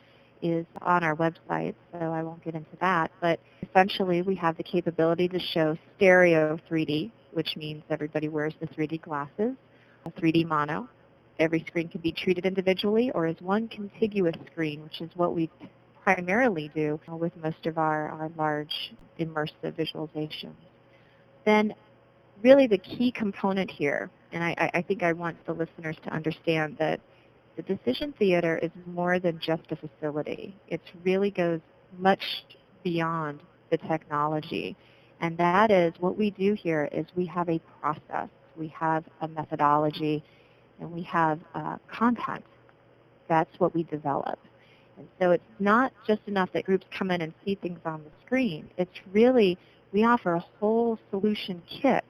is 0.42 0.66
on 0.82 1.04
our 1.04 1.16
website, 1.16 1.74
so 1.92 1.98
I 1.98 2.22
won't 2.22 2.42
get 2.44 2.54
into 2.54 2.76
that. 2.80 3.10
But 3.20 3.40
essentially, 3.68 4.22
we 4.22 4.34
have 4.36 4.56
the 4.56 4.62
capability 4.62 5.28
to 5.28 5.38
show 5.38 5.76
stereo 5.96 6.58
3D, 6.70 7.10
which 7.32 7.56
means 7.56 7.82
everybody 7.90 8.28
wears 8.28 8.54
the 8.60 8.66
3D 8.66 9.00
glasses, 9.02 9.54
3D 10.20 10.46
mono. 10.46 10.88
Every 11.38 11.64
screen 11.68 11.88
can 11.88 12.00
be 12.00 12.12
treated 12.12 12.46
individually 12.46 13.12
or 13.14 13.26
as 13.26 13.36
one 13.40 13.68
contiguous 13.68 14.34
screen, 14.50 14.82
which 14.82 15.00
is 15.00 15.10
what 15.14 15.34
we 15.34 15.50
primarily 16.02 16.70
do 16.74 16.98
with 17.08 17.36
most 17.36 17.66
of 17.66 17.78
our, 17.78 18.08
our 18.08 18.30
large 18.36 18.94
immersive 19.20 19.72
visualizations. 19.76 20.54
Then 21.44 21.74
really 22.42 22.66
the 22.66 22.78
key 22.78 23.12
component 23.12 23.70
here, 23.70 24.10
and 24.32 24.42
I, 24.42 24.70
I 24.74 24.82
think 24.82 25.02
I 25.02 25.12
want 25.12 25.36
the 25.46 25.52
listeners 25.52 25.96
to 26.04 26.10
understand 26.12 26.76
that 26.78 27.00
the 27.58 27.74
Decision 27.74 28.14
Theater 28.16 28.56
is 28.62 28.70
more 28.86 29.18
than 29.18 29.40
just 29.40 29.64
a 29.72 29.76
facility. 29.76 30.54
It 30.68 30.80
really 31.02 31.32
goes 31.32 31.60
much 31.98 32.44
beyond 32.84 33.40
the 33.70 33.78
technology. 33.78 34.76
And 35.20 35.36
that 35.38 35.72
is 35.72 35.92
what 35.98 36.16
we 36.16 36.30
do 36.30 36.54
here 36.54 36.88
is 36.92 37.04
we 37.16 37.26
have 37.26 37.48
a 37.48 37.60
process, 37.80 38.28
we 38.56 38.68
have 38.68 39.02
a 39.22 39.26
methodology, 39.26 40.22
and 40.78 40.92
we 40.92 41.02
have 41.02 41.40
uh, 41.56 41.78
content. 41.92 42.44
That's 43.28 43.50
what 43.58 43.74
we 43.74 43.82
develop. 43.82 44.38
And 44.96 45.08
so 45.20 45.32
it's 45.32 45.42
not 45.58 45.92
just 46.06 46.20
enough 46.28 46.50
that 46.52 46.64
groups 46.64 46.86
come 46.96 47.10
in 47.10 47.20
and 47.22 47.34
see 47.44 47.56
things 47.56 47.80
on 47.84 48.04
the 48.04 48.10
screen. 48.24 48.70
It's 48.76 49.00
really, 49.12 49.58
we 49.92 50.04
offer 50.04 50.34
a 50.34 50.44
whole 50.60 50.96
solution 51.10 51.60
kit 51.68 52.04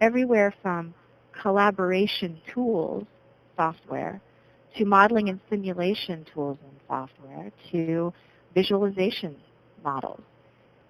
everywhere 0.00 0.54
from 0.62 0.94
collaboration 1.42 2.40
tools, 2.54 3.04
software, 3.54 4.22
to 4.76 4.84
modeling 4.84 5.28
and 5.28 5.40
simulation 5.50 6.24
tools 6.32 6.58
and 6.62 6.80
software, 6.88 7.52
to 7.70 8.12
visualization 8.54 9.36
models. 9.84 10.20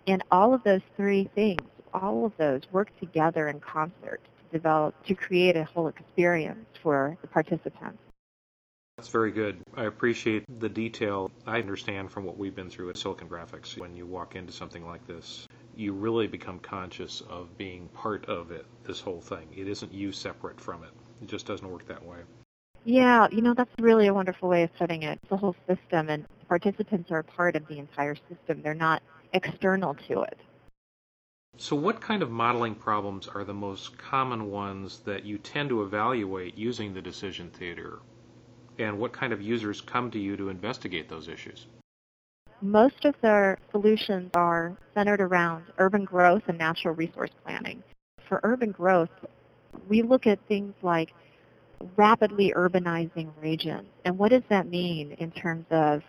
And 0.06 0.22
all 0.30 0.52
of 0.52 0.64
those 0.64 0.80
three 0.96 1.30
things, 1.34 1.62
all 1.94 2.24
of 2.24 2.32
those 2.36 2.62
work 2.72 2.88
together 2.98 3.48
in 3.48 3.60
concert 3.60 4.20
to 4.24 4.56
develop, 4.56 4.94
to 5.06 5.14
create 5.14 5.56
a 5.56 5.64
whole 5.64 5.88
experience 5.88 6.66
for 6.82 7.16
the 7.22 7.28
participants. 7.28 7.98
That's 8.98 9.08
very 9.08 9.32
good. 9.32 9.60
I 9.76 9.84
appreciate 9.84 10.44
the 10.60 10.68
detail. 10.68 11.30
I 11.46 11.58
understand 11.58 12.10
from 12.10 12.24
what 12.24 12.36
we've 12.36 12.54
been 12.54 12.68
through 12.68 12.90
at 12.90 12.98
Silicon 12.98 13.28
Graphics. 13.28 13.78
When 13.78 13.96
you 13.96 14.06
walk 14.06 14.36
into 14.36 14.52
something 14.52 14.86
like 14.86 15.06
this, 15.06 15.48
you 15.74 15.92
really 15.92 16.26
become 16.26 16.58
conscious 16.58 17.22
of 17.28 17.56
being 17.56 17.88
part 17.88 18.26
of 18.26 18.50
it, 18.50 18.66
this 18.84 19.00
whole 19.00 19.20
thing. 19.20 19.48
It 19.56 19.66
isn't 19.66 19.92
you 19.92 20.12
separate 20.12 20.60
from 20.60 20.84
it. 20.84 20.90
It 21.22 21.28
just 21.28 21.46
doesn't 21.46 21.68
work 21.68 21.86
that 21.86 22.04
way. 22.04 22.18
Yeah, 22.84 23.28
you 23.30 23.42
know, 23.42 23.54
that's 23.54 23.70
really 23.78 24.08
a 24.08 24.14
wonderful 24.14 24.48
way 24.48 24.64
of 24.64 24.74
putting 24.74 25.02
it. 25.04 25.20
It's 25.22 25.32
a 25.32 25.36
whole 25.36 25.54
system, 25.68 26.08
and 26.08 26.26
participants 26.48 27.10
are 27.10 27.20
a 27.20 27.24
part 27.24 27.54
of 27.54 27.66
the 27.68 27.78
entire 27.78 28.16
system. 28.28 28.60
They're 28.62 28.74
not 28.74 29.02
external 29.32 29.94
to 30.08 30.22
it. 30.22 30.38
So 31.58 31.76
what 31.76 32.00
kind 32.00 32.22
of 32.22 32.30
modeling 32.30 32.74
problems 32.74 33.28
are 33.28 33.44
the 33.44 33.54
most 33.54 33.98
common 33.98 34.50
ones 34.50 35.00
that 35.00 35.24
you 35.24 35.38
tend 35.38 35.68
to 35.68 35.82
evaluate 35.82 36.58
using 36.58 36.92
the 36.92 37.02
decision 37.02 37.50
theater? 37.50 38.00
And 38.78 38.98
what 38.98 39.12
kind 39.12 39.32
of 39.32 39.40
users 39.40 39.80
come 39.80 40.10
to 40.10 40.18
you 40.18 40.36
to 40.36 40.48
investigate 40.48 41.08
those 41.08 41.28
issues? 41.28 41.66
Most 42.60 43.04
of 43.04 43.14
their 43.20 43.58
solutions 43.70 44.30
are 44.34 44.76
centered 44.94 45.20
around 45.20 45.64
urban 45.78 46.04
growth 46.04 46.42
and 46.48 46.58
natural 46.58 46.94
resource 46.94 47.30
planning. 47.44 47.82
For 48.28 48.40
urban 48.42 48.72
growth, 48.72 49.10
we 49.88 50.02
look 50.02 50.26
at 50.26 50.38
things 50.48 50.74
like 50.82 51.12
rapidly 51.96 52.52
urbanizing 52.56 53.30
regions. 53.40 53.88
And 54.04 54.18
what 54.18 54.30
does 54.30 54.42
that 54.48 54.68
mean 54.68 55.12
in 55.12 55.30
terms 55.30 55.66
of 55.70 56.02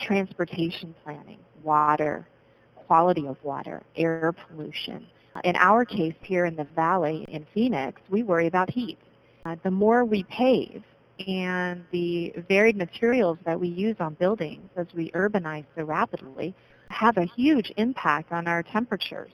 transportation 0.00 0.94
planning, 1.04 1.38
water, 1.62 2.26
quality 2.74 3.26
of 3.26 3.36
water, 3.42 3.82
air 3.96 4.32
pollution? 4.32 5.06
In 5.42 5.56
our 5.56 5.84
case 5.84 6.14
here 6.22 6.44
in 6.46 6.54
the 6.54 6.66
valley 6.76 7.24
in 7.28 7.46
Phoenix, 7.52 8.00
we 8.08 8.22
worry 8.22 8.46
about 8.46 8.70
heat. 8.70 8.98
Uh, 9.44 9.56
the 9.64 9.70
more 9.70 10.04
we 10.04 10.22
pave 10.24 10.82
and 11.26 11.84
the 11.92 12.32
varied 12.48 12.76
materials 12.76 13.38
that 13.44 13.58
we 13.58 13.68
use 13.68 13.96
on 14.00 14.14
buildings 14.14 14.68
as 14.76 14.86
we 14.94 15.10
urbanize 15.10 15.64
so 15.76 15.84
rapidly 15.84 16.54
have 16.88 17.16
a 17.16 17.24
huge 17.24 17.72
impact 17.76 18.32
on 18.32 18.46
our 18.46 18.62
temperatures 18.62 19.32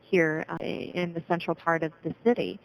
here 0.00 0.44
uh, 0.48 0.56
in 0.62 1.12
the 1.14 1.22
central 1.28 1.54
part 1.54 1.82
of 1.82 1.92
the 2.04 2.14
city. 2.24 2.58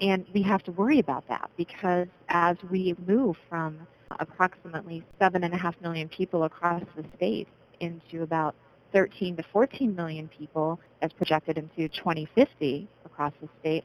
And 0.00 0.26
we 0.34 0.42
have 0.42 0.62
to 0.64 0.72
worry 0.72 0.98
about 0.98 1.26
that 1.28 1.50
because 1.56 2.08
as 2.28 2.56
we 2.70 2.96
move 3.06 3.36
from 3.48 3.86
approximately 4.20 5.02
7.5 5.20 5.80
million 5.80 6.08
people 6.08 6.44
across 6.44 6.82
the 6.96 7.04
state 7.16 7.48
into 7.80 8.22
about 8.22 8.54
13 8.92 9.36
to 9.36 9.42
14 9.42 9.94
million 9.94 10.28
people 10.28 10.78
as 11.00 11.12
projected 11.12 11.56
into 11.56 11.88
2050 11.88 12.88
across 13.04 13.32
the 13.40 13.48
state, 13.60 13.84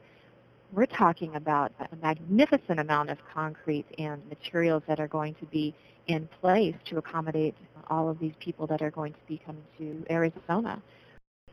we're 0.72 0.86
talking 0.86 1.34
about 1.34 1.72
a 1.80 1.96
magnificent 1.96 2.78
amount 2.78 3.10
of 3.10 3.18
concrete 3.32 3.86
and 3.98 4.20
materials 4.28 4.82
that 4.86 5.00
are 5.00 5.08
going 5.08 5.34
to 5.36 5.46
be 5.46 5.74
in 6.08 6.28
place 6.40 6.74
to 6.86 6.98
accommodate 6.98 7.54
all 7.88 8.08
of 8.08 8.18
these 8.18 8.34
people 8.38 8.66
that 8.66 8.82
are 8.82 8.90
going 8.90 9.12
to 9.12 9.18
be 9.26 9.40
coming 9.44 9.62
to 9.78 10.04
Arizona. 10.10 10.82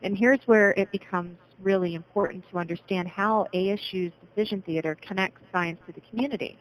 And 0.05 0.15
here's 0.15 0.39
where 0.45 0.69
it 0.73 0.91
becomes 0.91 1.35
really 1.63 1.95
important 1.95 2.43
to 2.51 2.59
understand 2.59 3.07
how 3.07 3.47
ASU's 3.55 4.13
Decision 4.27 4.61
Theater 4.61 4.95
connects 5.01 5.41
science 5.51 5.79
to 5.87 5.93
the 5.93 6.01
community. 6.01 6.59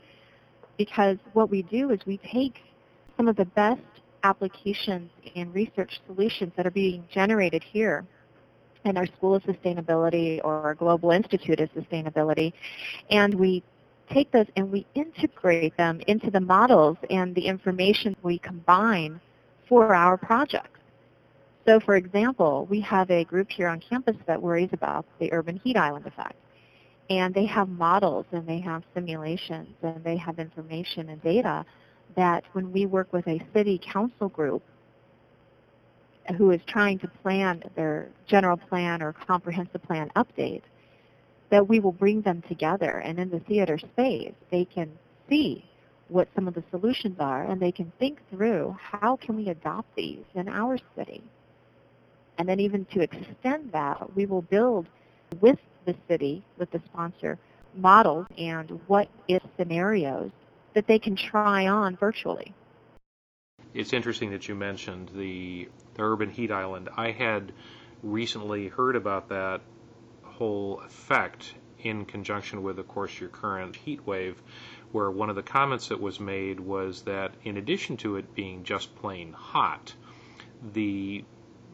Because 0.79 1.19
what 1.35 1.51
we 1.51 1.61
do 1.61 1.91
is 1.91 2.01
we 2.07 2.17
take 2.33 2.57
some 3.19 3.29
of 3.29 3.37
the 3.37 3.45
best 3.45 3.83
applications 4.23 5.11
and 5.37 5.55
research 5.55 6.01
solutions 6.07 6.53
that 6.57 6.67
are 6.67 6.71
being 6.71 7.05
generated 7.13 7.63
here 7.63 8.07
in 8.87 8.97
our 8.97 9.07
School 9.07 9.35
of 9.35 9.43
Sustainability 9.43 10.41
or 10.43 10.63
our 10.63 10.75
Global 10.75 11.11
Institute 11.11 11.61
of 11.61 11.69
Sustainability, 11.75 12.55
and 13.11 13.35
we 13.35 13.63
take 14.11 14.31
those 14.33 14.47
and 14.57 14.73
we 14.73 14.87
integrate 14.95 15.77
them 15.77 16.01
into 16.07 16.31
the 16.31 16.41
models 16.41 16.97
and 17.11 17.35
the 17.35 17.47
information 17.47 18.17
we 18.23 18.39
combine 18.39 19.21
for 19.69 19.95
our 19.95 20.17
projects. 20.17 20.74
So 21.67 21.81
for 21.81 21.97
example, 21.97 22.67
we 22.69 22.81
have 22.81 23.11
a 23.11 23.25
group 23.25 23.51
here 23.51 23.69
on 23.69 23.81
campus 23.81 24.17
that 24.27 24.41
worries 24.41 24.69
about 24.73 25.07
the 25.19 25.33
urban 25.33 25.61
heat 25.65 25.77
island 25.77 26.07
effect. 26.07 26.37
And 27.09 27.35
they 27.35 27.47
have 27.47 27.69
models 27.69 28.27
and 28.33 28.47
they 28.47 28.61
have 28.61 28.83
simulations 28.95 29.69
and 29.83 30.03
they 30.05 30.17
have 30.17 30.39
information 30.39 31.09
and 31.11 31.23
data 31.23 31.65
that 32.17 32.45
when 32.53 32.71
we 32.73 32.87
work 32.87 33.13
with 33.13 33.27
a 33.27 33.41
city 33.55 33.81
council 33.93 34.29
group 34.29 34.63
who 36.37 36.51
is 36.51 36.61
trying 36.67 36.99
to 36.99 37.09
plan 37.09 37.63
their 37.77 38.09
general 38.27 38.57
plan 38.57 39.03
or 39.03 39.13
comprehensive 39.13 39.83
plan 39.83 40.11
update, 40.17 40.63
that 41.51 41.69
we 41.69 41.81
will 41.81 41.93
bring 41.93 42.23
them 42.23 42.43
together 42.49 42.99
and 43.05 43.19
in 43.19 43.31
the 43.31 43.41
theater 43.41 43.79
space 43.79 44.33
they 44.51 44.65
can 44.65 44.91
see 45.29 45.65
what 46.09 46.29
some 46.35 46.47
of 46.49 46.55
the 46.55 46.65
solutions 46.71 47.17
are 47.21 47.45
and 47.45 47.61
they 47.61 47.73
can 47.73 47.93
think 47.99 48.19
through 48.31 48.77
how 48.81 49.17
can 49.17 49.37
we 49.37 49.49
adopt 49.49 49.95
these 49.97 50.25
in 50.35 50.49
our 50.49 50.79
city. 50.97 51.23
And 52.39 52.49
then 52.49 52.61
even 52.61 52.85
to 52.87 53.01
extend 53.01 53.73
that, 53.73 54.15
we 54.17 54.27
will 54.27 54.43
build 54.43 54.87
with 55.41 55.59
the 55.85 55.95
city, 56.09 56.45
with 56.59 56.71
the 56.71 56.81
sponsor, 56.87 57.39
models 57.77 58.27
and 58.39 58.81
what 58.87 59.09
if 59.29 59.43
scenarios 59.57 60.31
that 60.75 60.87
they 60.87 60.99
can 60.99 61.17
try 61.17 61.67
on 61.69 61.97
virtually. 61.97 62.53
It's 63.73 63.93
interesting 63.93 64.31
that 64.31 64.49
you 64.49 64.55
mentioned 64.55 65.11
the, 65.15 65.69
the 65.95 66.03
urban 66.03 66.31
heat 66.31 66.51
island. 66.51 66.89
I 66.97 67.11
had 67.11 67.53
recently 68.03 68.69
heard 68.69 68.97
about 68.97 69.29
that 69.31 69.61
whole 70.23 70.81
effect 70.81 71.55
in 71.81 72.05
conjunction 72.05 72.63
with, 72.63 72.79
of 72.79 72.89
course, 72.89 73.21
your 73.21 73.29
current 73.29 73.77
heat 73.77 74.07
wave, 74.07 74.41
where 74.93 75.11
one 75.11 75.29
of 75.29 75.37
the 75.37 75.43
comments 75.43 75.89
that 75.89 76.01
was 76.01 76.19
made 76.19 76.61
was 76.61 77.03
that 77.03 77.33
in 77.45 77.57
addition 77.57 77.97
to 77.99 78.17
it 78.17 78.35
being 78.35 78.65
just 78.65 78.95
plain 78.97 79.33
hot, 79.33 79.95
the 80.73 81.25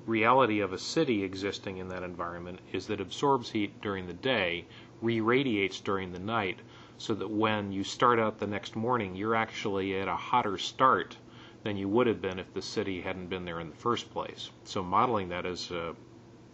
reality 0.06 0.60
of 0.60 0.72
a 0.72 0.78
city 0.78 1.22
existing 1.22 1.78
in 1.78 1.88
that 1.88 2.02
environment 2.02 2.60
is 2.72 2.86
that 2.86 2.94
it 2.94 3.02
absorbs 3.02 3.50
heat 3.50 3.80
during 3.80 4.06
the 4.06 4.12
day, 4.12 4.64
re-radiates 5.00 5.80
during 5.80 6.12
the 6.12 6.18
night, 6.18 6.58
so 6.98 7.14
that 7.14 7.30
when 7.30 7.72
you 7.72 7.82
start 7.82 8.18
out 8.18 8.38
the 8.38 8.46
next 8.46 8.76
morning, 8.76 9.16
you're 9.16 9.34
actually 9.34 9.98
at 9.98 10.08
a 10.08 10.16
hotter 10.16 10.58
start 10.58 11.16
than 11.62 11.76
you 11.76 11.88
would 11.88 12.06
have 12.06 12.20
been 12.20 12.38
if 12.38 12.52
the 12.54 12.62
city 12.62 13.00
hadn't 13.00 13.28
been 13.28 13.44
there 13.44 13.60
in 13.60 13.70
the 13.70 13.76
first 13.76 14.10
place. 14.10 14.50
So 14.64 14.82
modeling 14.82 15.28
that 15.30 15.46
is 15.46 15.70
a 15.70 15.94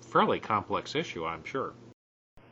fairly 0.01 0.41
complex 0.41 0.95
issue, 0.95 1.25
I'm 1.25 1.45
sure. 1.45 1.73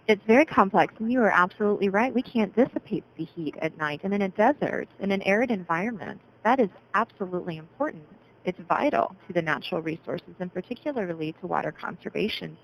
It's 0.07 0.23
very 0.27 0.45
complex, 0.45 0.93
and 0.99 1.11
you 1.11 1.23
are 1.23 1.31
absolutely 1.31 1.89
right. 1.89 2.15
We 2.15 2.23
can't 2.23 2.55
dissipate 2.55 3.05
the 3.17 3.25
heat 3.25 3.57
at 3.63 3.79
night. 3.79 4.01
And 4.05 4.13
in 4.13 4.23
a 4.23 4.29
desert, 4.29 4.87
in 5.01 5.11
an 5.11 5.23
arid 5.23 5.51
environment, 5.51 6.21
that 6.43 6.61
is 6.61 6.69
absolutely 6.93 7.57
important. 7.57 8.05
It's 8.45 8.59
vital 8.69 9.15
to 9.27 9.33
the 9.33 9.43
natural 9.43 9.81
resources, 9.81 10.35
and 10.39 10.53
particularly 10.53 11.35
to 11.41 11.47
water 11.47 11.73
conservation. 11.73 12.57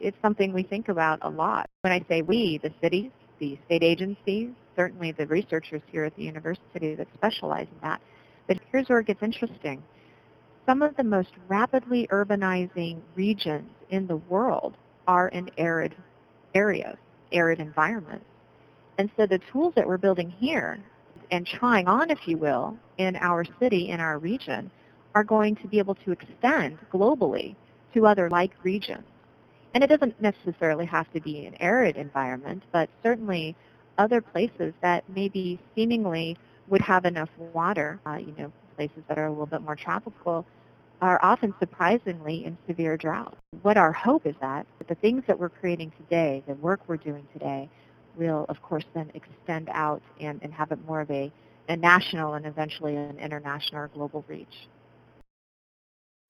It's 0.00 0.16
something 0.22 0.52
we 0.52 0.62
think 0.62 0.88
about 0.88 1.18
a 1.22 1.28
lot. 1.28 1.68
When 1.82 1.92
I 1.92 2.04
say 2.08 2.22
we, 2.22 2.58
the 2.62 2.72
cities, 2.80 3.10
the 3.38 3.58
state 3.66 3.82
agencies, 3.82 4.50
certainly 4.76 5.12
the 5.12 5.26
researchers 5.26 5.82
here 5.90 6.04
at 6.04 6.16
the 6.16 6.22
university 6.22 6.94
that 6.94 7.08
specialize 7.14 7.66
in 7.70 7.78
that, 7.82 8.00
but 8.46 8.58
here's 8.72 8.88
where 8.88 9.00
it 9.00 9.06
gets 9.06 9.22
interesting. 9.22 9.82
Some 10.66 10.82
of 10.82 10.96
the 10.96 11.04
most 11.04 11.30
rapidly 11.48 12.08
urbanizing 12.10 13.00
regions 13.14 13.70
in 13.90 14.06
the 14.06 14.16
world 14.16 14.76
are 15.06 15.28
in 15.28 15.50
arid 15.58 15.94
areas, 16.54 16.96
arid 17.32 17.60
environments. 17.60 18.24
And 18.98 19.10
so 19.16 19.26
the 19.26 19.40
tools 19.52 19.74
that 19.76 19.86
we're 19.86 19.98
building 19.98 20.30
here 20.30 20.78
and 21.30 21.46
trying 21.46 21.86
on, 21.86 22.10
if 22.10 22.26
you 22.26 22.38
will, 22.38 22.76
in 22.96 23.16
our 23.16 23.44
city, 23.60 23.90
in 23.90 24.00
our 24.00 24.18
region, 24.18 24.70
are 25.14 25.24
going 25.24 25.56
to 25.56 25.68
be 25.68 25.78
able 25.78 25.94
to 25.94 26.12
extend 26.12 26.78
globally 26.92 27.56
to 27.94 28.06
other 28.06 28.28
like 28.30 28.52
regions. 28.62 29.04
And 29.74 29.84
it 29.84 29.88
doesn't 29.88 30.20
necessarily 30.20 30.86
have 30.86 31.12
to 31.12 31.20
be 31.20 31.46
an 31.46 31.54
arid 31.60 31.96
environment, 31.96 32.62
but 32.72 32.88
certainly 33.02 33.54
other 33.98 34.20
places 34.20 34.72
that 34.80 35.04
maybe 35.14 35.58
seemingly 35.74 36.36
would 36.68 36.80
have 36.80 37.04
enough 37.04 37.28
water, 37.52 38.00
uh, 38.06 38.16
you 38.16 38.34
know, 38.38 38.52
places 38.76 39.02
that 39.08 39.18
are 39.18 39.26
a 39.26 39.30
little 39.30 39.46
bit 39.46 39.62
more 39.62 39.76
tropical, 39.76 40.46
are 41.00 41.18
often 41.22 41.54
surprisingly 41.60 42.44
in 42.44 42.56
severe 42.66 42.96
drought. 42.96 43.36
What 43.62 43.76
our 43.76 43.92
hope 43.92 44.26
is 44.26 44.34
that 44.40 44.66
the 44.88 44.94
things 44.96 45.22
that 45.26 45.38
we're 45.38 45.48
creating 45.48 45.92
today, 45.96 46.42
the 46.46 46.54
work 46.54 46.80
we're 46.86 46.96
doing 46.96 47.26
today, 47.32 47.68
will 48.16 48.46
of 48.48 48.60
course 48.62 48.84
then 48.94 49.10
extend 49.14 49.68
out 49.70 50.02
and, 50.20 50.40
and 50.42 50.52
have 50.52 50.72
it 50.72 50.84
more 50.86 51.00
of 51.00 51.10
a, 51.10 51.30
a 51.68 51.76
national 51.76 52.34
and 52.34 52.46
eventually 52.46 52.96
an 52.96 53.18
international 53.18 53.82
or 53.82 53.88
global 53.88 54.24
reach. 54.28 54.68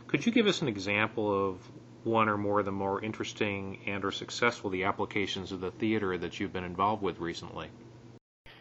Could 0.09 0.25
you 0.25 0.33
give 0.33 0.47
us 0.47 0.63
an 0.63 0.69
example 0.69 1.51
of 1.51 1.59
one 2.03 2.31
or 2.31 2.39
more 2.39 2.61
of 2.61 2.65
the 2.65 2.73
more 2.73 3.05
interesting 3.05 3.79
and 3.87 4.03
or 4.07 4.11
successful 4.11 4.71
the 4.71 4.85
applications 4.85 5.53
of 5.53 5.61
the 5.61 5.71
theater 5.71 6.17
that 6.17 6.41
you've 6.41 6.53
been 6.53 6.65
involved 6.65 7.03
with 7.03 7.19
recently? 7.19 7.69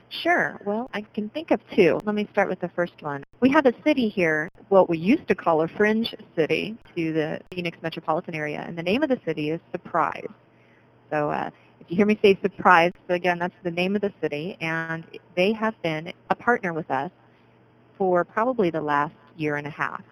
Sure. 0.10 0.60
Well, 0.66 0.90
I 0.94 1.02
can 1.02 1.30
think 1.30 1.52
of 1.52 1.62
two. 1.74 2.02
Let 2.04 2.16
me 2.16 2.28
start 2.34 2.50
with 2.50 2.60
the 2.60 2.68
first 2.70 3.02
one. 3.02 3.24
We 3.40 3.50
have 3.52 3.66
a 3.66 3.74
city 3.86 4.10
here, 4.10 4.50
what 4.68 4.90
we 4.90 4.98
used 4.98 5.26
to 5.30 5.36
call 5.36 5.62
a 5.62 5.70
fringe 5.70 6.14
city 6.36 6.78
to 6.98 7.14
the 7.14 7.40
Phoenix 7.54 7.78
metropolitan 7.82 8.36
area, 8.36 8.64
and 8.68 8.78
the 8.78 8.84
name 8.84 9.02
of 9.02 9.10
the 9.10 9.20
city 9.26 9.52
is 9.52 9.62
Surprise. 9.72 10.28
So 11.10 11.30
uh, 11.30 11.50
if 11.80 11.90
you 11.90 11.96
hear 11.96 12.06
me 12.06 12.20
say 12.22 12.38
Surprise, 12.42 12.92
so 13.08 13.14
again, 13.14 13.40
that's 13.40 13.56
the 13.64 13.72
name 13.72 13.96
of 13.96 14.02
the 14.02 14.14
city, 14.22 14.58
and 14.60 15.06
they 15.36 15.54
have 15.54 15.82
been 15.82 16.12
a 16.30 16.36
partner 16.36 16.74
with 16.74 16.92
us 16.92 17.12
for 17.98 18.26
probably 18.26 18.70
the 18.70 18.82
last 18.82 19.16
year 19.38 19.56
and 19.56 19.66
a 19.66 19.72
half. 19.72 20.04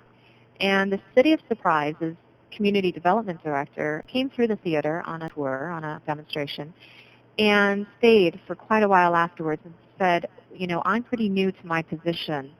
And 0.60 0.92
the 0.92 1.00
City 1.14 1.34
of 1.34 1.40
Surprise's 1.48 2.16
community 2.52 2.92
development 2.92 3.44
director 3.44 4.04
came 4.08 4.30
through 4.30 4.48
the 4.48 4.56
theater 4.58 5.04
on 5.06 5.22
a 5.22 5.30
tour, 5.30 5.70
on 5.72 5.84
a 5.84 6.02
demonstration, 6.06 6.74
and 7.38 7.86
stayed 7.98 8.40
for 8.48 8.56
quite 8.56 8.84
a 8.84 8.88
while 8.88 9.16
afterwards 9.16 9.62
and 9.66 9.74
said, 9.98 10.28
you 10.54 10.68
know, 10.68 10.82
I'm 10.86 11.04
pretty 11.04 11.28
new 11.28 11.52
to 11.52 11.68
my 11.68 11.82
position, 11.82 12.52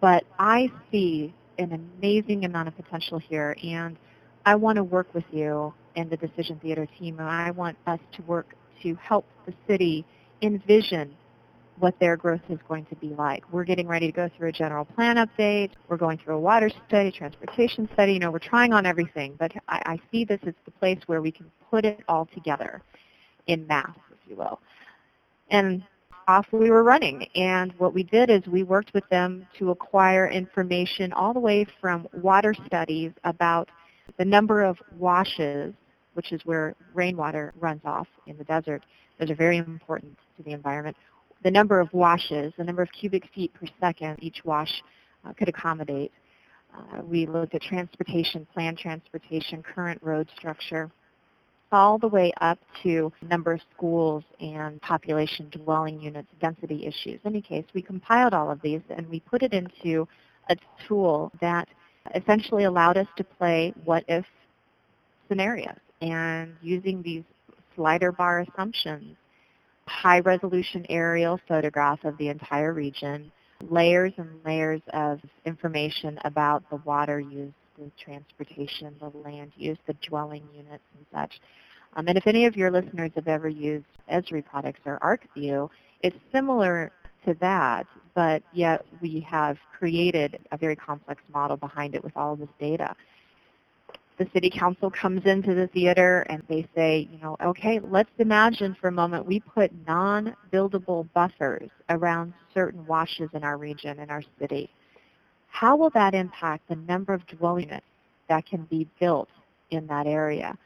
but 0.00 0.24
I 0.38 0.70
see 0.90 1.32
an 1.58 1.72
amazing 1.72 2.44
amount 2.44 2.68
of 2.68 2.76
potential 2.76 3.18
here, 3.18 3.56
and 3.62 3.96
I 4.44 4.56
want 4.56 4.76
to 4.76 4.84
work 4.84 5.12
with 5.14 5.24
you 5.30 5.72
and 5.94 6.10
the 6.10 6.16
Decision 6.16 6.58
Theater 6.60 6.86
team, 6.98 7.18
and 7.18 7.28
I 7.28 7.50
want 7.52 7.76
us 7.86 8.00
to 8.16 8.22
work 8.22 8.54
to 8.82 8.94
help 8.96 9.24
the 9.46 9.54
city 9.66 10.04
envision 10.42 11.16
what 11.78 11.98
their 12.00 12.16
growth 12.16 12.40
is 12.48 12.58
going 12.68 12.86
to 12.86 12.96
be 12.96 13.08
like. 13.08 13.44
We're 13.52 13.64
getting 13.64 13.86
ready 13.86 14.06
to 14.06 14.12
go 14.12 14.30
through 14.36 14.48
a 14.48 14.52
general 14.52 14.84
plan 14.84 15.16
update. 15.16 15.70
We're 15.88 15.96
going 15.96 16.18
through 16.18 16.36
a 16.36 16.40
water 16.40 16.70
study, 16.88 17.10
transportation 17.10 17.88
study. 17.92 18.14
You 18.14 18.18
know, 18.18 18.30
we're 18.30 18.38
trying 18.38 18.72
on 18.72 18.86
everything, 18.86 19.34
but 19.38 19.52
I, 19.68 19.82
I 19.84 20.00
see 20.10 20.24
this 20.24 20.40
as 20.46 20.54
the 20.64 20.70
place 20.70 20.98
where 21.06 21.20
we 21.20 21.30
can 21.30 21.50
put 21.70 21.84
it 21.84 22.00
all 22.08 22.26
together 22.34 22.82
in 23.46 23.66
mass, 23.66 23.96
if 24.10 24.30
you 24.30 24.36
will. 24.36 24.60
And 25.50 25.82
off 26.28 26.46
we 26.50 26.70
were 26.70 26.82
running. 26.82 27.28
And 27.34 27.72
what 27.78 27.94
we 27.94 28.02
did 28.02 28.30
is 28.30 28.46
we 28.46 28.62
worked 28.62 28.92
with 28.94 29.08
them 29.10 29.46
to 29.58 29.70
acquire 29.70 30.28
information 30.28 31.12
all 31.12 31.32
the 31.32 31.40
way 31.40 31.66
from 31.80 32.08
water 32.14 32.54
studies 32.66 33.12
about 33.24 33.68
the 34.18 34.24
number 34.24 34.62
of 34.62 34.78
washes, 34.98 35.74
which 36.14 36.32
is 36.32 36.40
where 36.44 36.74
rainwater 36.94 37.52
runs 37.60 37.82
off 37.84 38.08
in 38.26 38.36
the 38.38 38.44
desert. 38.44 38.82
Those 39.18 39.30
are 39.30 39.36
very 39.36 39.58
important 39.58 40.16
to 40.36 40.42
the 40.42 40.52
environment. 40.52 40.96
The 41.42 41.50
number 41.50 41.80
of 41.80 41.92
washes, 41.92 42.52
the 42.56 42.64
number 42.64 42.82
of 42.82 42.88
cubic 42.92 43.28
feet 43.34 43.52
per 43.54 43.66
second 43.80 44.18
each 44.20 44.44
wash 44.44 44.82
uh, 45.24 45.32
could 45.32 45.48
accommodate. 45.48 46.12
Uh, 46.74 47.02
we 47.02 47.26
looked 47.26 47.54
at 47.54 47.62
transportation, 47.62 48.46
planned 48.52 48.78
transportation, 48.78 49.62
current 49.62 50.02
road 50.02 50.28
structure, 50.36 50.90
all 51.72 51.98
the 51.98 52.08
way 52.08 52.32
up 52.40 52.58
to 52.82 53.12
number 53.22 53.52
of 53.52 53.60
schools 53.74 54.24
and 54.40 54.80
population 54.82 55.48
dwelling 55.50 56.00
units, 56.00 56.28
density 56.40 56.86
issues. 56.86 57.20
In 57.24 57.32
any 57.32 57.42
case, 57.42 57.64
we 57.74 57.82
compiled 57.82 58.34
all 58.34 58.50
of 58.50 58.60
these 58.62 58.82
and 58.90 59.08
we 59.08 59.20
put 59.20 59.42
it 59.42 59.52
into 59.52 60.06
a 60.48 60.56
tool 60.86 61.32
that 61.40 61.68
essentially 62.14 62.64
allowed 62.64 62.96
us 62.96 63.08
to 63.16 63.24
play 63.24 63.74
what 63.84 64.04
if 64.08 64.24
scenarios. 65.28 65.78
And 66.00 66.54
using 66.62 67.02
these 67.02 67.24
slider 67.74 68.12
bar 68.12 68.40
assumptions, 68.40 69.16
high 69.88 70.20
resolution 70.20 70.84
aerial 70.88 71.40
photograph 71.48 72.04
of 72.04 72.16
the 72.18 72.28
entire 72.28 72.72
region, 72.72 73.30
layers 73.68 74.12
and 74.16 74.28
layers 74.44 74.80
of 74.92 75.20
information 75.44 76.18
about 76.24 76.68
the 76.70 76.76
water 76.76 77.20
use 77.20 77.52
the 77.78 77.90
transportation, 78.02 78.94
the 79.00 79.10
land 79.18 79.52
use, 79.56 79.78
the 79.86 79.94
dwelling 80.08 80.42
units 80.54 80.82
and 80.96 81.06
such. 81.12 81.40
Um, 81.94 82.08
and 82.08 82.18
if 82.18 82.26
any 82.26 82.46
of 82.46 82.56
your 82.56 82.70
listeners 82.70 83.10
have 83.14 83.28
ever 83.28 83.48
used 83.48 83.86
Esri 84.12 84.44
products 84.44 84.80
or 84.84 84.98
ArcView, 85.00 85.68
it's 86.02 86.16
similar 86.32 86.92
to 87.26 87.34
that, 87.40 87.86
but 88.14 88.42
yet 88.52 88.84
we 89.00 89.20
have 89.20 89.56
created 89.78 90.38
a 90.52 90.56
very 90.56 90.76
complex 90.76 91.22
model 91.32 91.56
behind 91.56 91.94
it 91.94 92.02
with 92.02 92.16
all 92.16 92.34
of 92.34 92.38
this 92.38 92.48
data. 92.60 92.94
The 94.18 94.26
city 94.32 94.50
council 94.50 94.90
comes 94.90 95.26
into 95.26 95.54
the 95.54 95.66
theater 95.66 96.24
and 96.30 96.42
they 96.48 96.66
say, 96.74 97.08
you 97.12 97.18
know, 97.18 97.36
okay, 97.44 97.80
let's 97.80 98.10
imagine 98.18 98.74
for 98.80 98.88
a 98.88 98.92
moment 98.92 99.26
we 99.26 99.40
put 99.40 99.70
non-buildable 99.86 101.08
buffers 101.12 101.68
around 101.90 102.32
certain 102.54 102.86
washes 102.86 103.28
in 103.34 103.44
our 103.44 103.58
region, 103.58 103.98
in 103.98 104.08
our 104.08 104.22
city 104.40 104.70
how 105.56 105.74
will 105.74 105.88
that 105.90 106.14
impact 106.14 106.68
the 106.68 106.76
number 106.76 107.14
of 107.14 107.26
dwelling 107.26 107.64
units 107.64 107.86
that 108.28 108.44
can 108.44 108.64
be 108.64 108.86
built 109.00 109.28
in 109.70 109.86
that 109.86 110.06
area? 110.06 110.56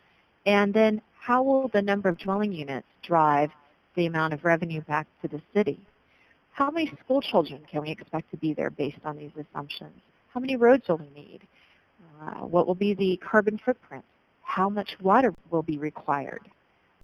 And 0.46 0.74
then 0.74 1.00
how 1.20 1.44
will 1.44 1.68
the 1.68 1.80
number 1.80 2.08
of 2.08 2.18
dwelling 2.18 2.52
units 2.52 2.88
drive 3.02 3.50
the 3.94 4.06
amount 4.06 4.34
of 4.34 4.44
revenue 4.44 4.80
back 4.82 5.06
to 5.22 5.28
the 5.28 5.40
city? 5.54 5.78
How 6.50 6.72
many 6.72 6.92
school 7.04 7.20
children 7.20 7.62
can 7.70 7.82
we 7.82 7.90
expect 7.90 8.32
to 8.32 8.36
be 8.36 8.52
there 8.52 8.70
based 8.70 8.98
on 9.04 9.16
these 9.16 9.30
assumptions? 9.38 9.92
How 10.34 10.40
many 10.40 10.56
roads 10.56 10.88
will 10.88 10.96
we 10.96 11.10
need? 11.14 11.42
Uh, 12.20 12.44
what 12.46 12.66
will 12.66 12.74
be 12.74 12.94
the 12.94 13.16
carbon 13.18 13.59
footprint? 13.64 14.04
How 14.42 14.68
much 14.68 14.96
water 15.00 15.33
will 15.50 15.62
be 15.62 15.78
required 15.78 16.42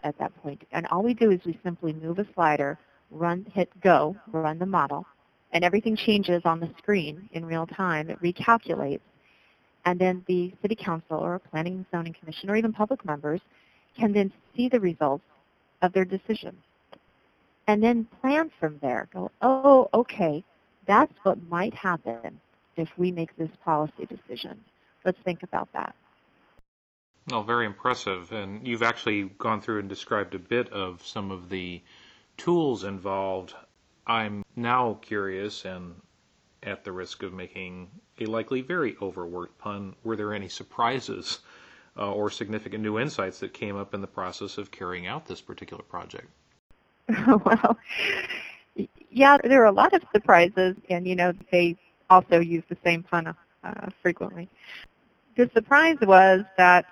at 0.04 0.18
that 0.18 0.34
point? 0.42 0.62
And 0.72 0.86
all 0.88 1.02
we 1.02 1.14
do 1.14 1.30
is 1.30 1.40
we 1.46 1.58
simply 1.64 1.92
move 1.94 2.18
a 2.18 2.26
slider, 2.34 2.78
run, 3.10 3.46
hit 3.54 3.70
go, 3.80 4.16
run 4.32 4.58
the 4.58 4.66
model, 4.66 5.06
and 5.52 5.64
everything 5.64 5.96
changes 5.96 6.42
on 6.44 6.60
the 6.60 6.68
screen 6.78 7.28
in 7.32 7.46
real 7.46 7.66
time. 7.66 8.10
It 8.10 8.20
recalculates. 8.20 9.00
And 9.86 9.98
then 9.98 10.24
the 10.26 10.52
city 10.60 10.74
council 10.74 11.18
or 11.18 11.38
planning 11.38 11.74
and 11.74 11.86
zoning 11.92 12.14
commission 12.18 12.50
or 12.50 12.56
even 12.56 12.72
public 12.72 13.04
members 13.04 13.40
can 13.98 14.12
then 14.12 14.32
see 14.54 14.68
the 14.68 14.80
results 14.80 15.24
of 15.80 15.92
their 15.92 16.04
decision. 16.04 16.56
And 17.68 17.82
then 17.82 18.06
plan 18.20 18.50
from 18.60 18.78
there. 18.82 19.08
Go, 19.12 19.30
oh, 19.40 19.88
okay, 19.94 20.44
That's 20.86 21.12
what 21.24 21.38
might 21.48 21.74
happen 21.74 22.40
if 22.76 22.88
we 22.96 23.10
make 23.10 23.36
this 23.36 23.50
policy 23.64 24.06
decision. 24.06 24.58
Let's 25.06 25.18
think 25.20 25.44
about 25.44 25.72
that. 25.72 25.94
Well, 27.30 27.44
very 27.44 27.64
impressive. 27.64 28.32
And 28.32 28.66
you've 28.66 28.82
actually 28.82 29.30
gone 29.38 29.60
through 29.60 29.78
and 29.78 29.88
described 29.88 30.34
a 30.34 30.38
bit 30.38 30.68
of 30.70 31.06
some 31.06 31.30
of 31.30 31.48
the 31.48 31.80
tools 32.36 32.82
involved. 32.82 33.54
I'm 34.06 34.44
now 34.56 34.98
curious, 35.02 35.64
and 35.64 35.94
at 36.64 36.82
the 36.82 36.90
risk 36.90 37.22
of 37.22 37.32
making 37.32 37.88
a 38.20 38.26
likely 38.26 38.62
very 38.62 38.96
overworked 39.00 39.58
pun, 39.58 39.94
were 40.02 40.16
there 40.16 40.34
any 40.34 40.48
surprises 40.48 41.38
uh, 41.96 42.12
or 42.12 42.28
significant 42.28 42.82
new 42.82 42.98
insights 42.98 43.38
that 43.40 43.54
came 43.54 43.76
up 43.76 43.94
in 43.94 44.00
the 44.00 44.06
process 44.08 44.58
of 44.58 44.72
carrying 44.72 45.06
out 45.06 45.26
this 45.26 45.40
particular 45.40 45.84
project? 45.84 46.28
well, 47.28 47.78
yeah, 49.10 49.38
there 49.38 49.60
were 49.60 49.66
a 49.66 49.72
lot 49.72 49.92
of 49.92 50.02
surprises, 50.12 50.74
and 50.90 51.06
you 51.06 51.14
know 51.14 51.32
they 51.52 51.76
also 52.10 52.40
use 52.40 52.64
the 52.68 52.76
same 52.84 53.04
pun 53.04 53.34
uh, 53.64 53.88
frequently. 54.02 54.48
The 55.36 55.50
surprise 55.52 55.98
was 56.00 56.44
that 56.56 56.86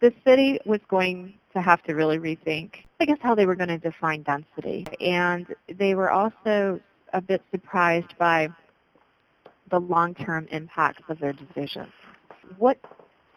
the 0.00 0.12
city 0.26 0.58
was 0.64 0.80
going 0.88 1.34
to 1.52 1.60
have 1.60 1.82
to 1.82 1.94
really 1.94 2.18
rethink, 2.18 2.70
I 2.98 3.04
guess, 3.04 3.18
how 3.20 3.34
they 3.34 3.44
were 3.44 3.54
going 3.54 3.68
to 3.68 3.78
define 3.78 4.22
density, 4.22 4.86
and 5.00 5.46
they 5.78 5.94
were 5.94 6.10
also 6.10 6.80
a 7.12 7.20
bit 7.20 7.42
surprised 7.50 8.16
by 8.18 8.48
the 9.70 9.78
long-term 9.78 10.48
impacts 10.50 11.02
of 11.10 11.18
their 11.18 11.34
decisions. 11.34 11.92
What 12.56 12.78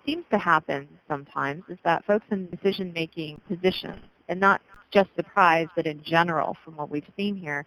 seems 0.06 0.23
to 0.32 0.38
happen 0.38 0.88
sometimes 1.10 1.63
is 1.67 1.78
that 1.84 2.06
folks 2.06 2.26
in 2.32 2.49
decision-making 2.49 3.41
positions, 3.47 3.99
and 4.30 4.39
not 4.39 4.62
just 4.91 5.10
surprised, 5.15 5.71
but 5.76 5.86
in 5.86 6.02
general 6.04 6.56
from 6.63 6.78
what 6.78 6.89
we've 6.89 7.04
seen 7.17 7.36
here, 7.36 7.65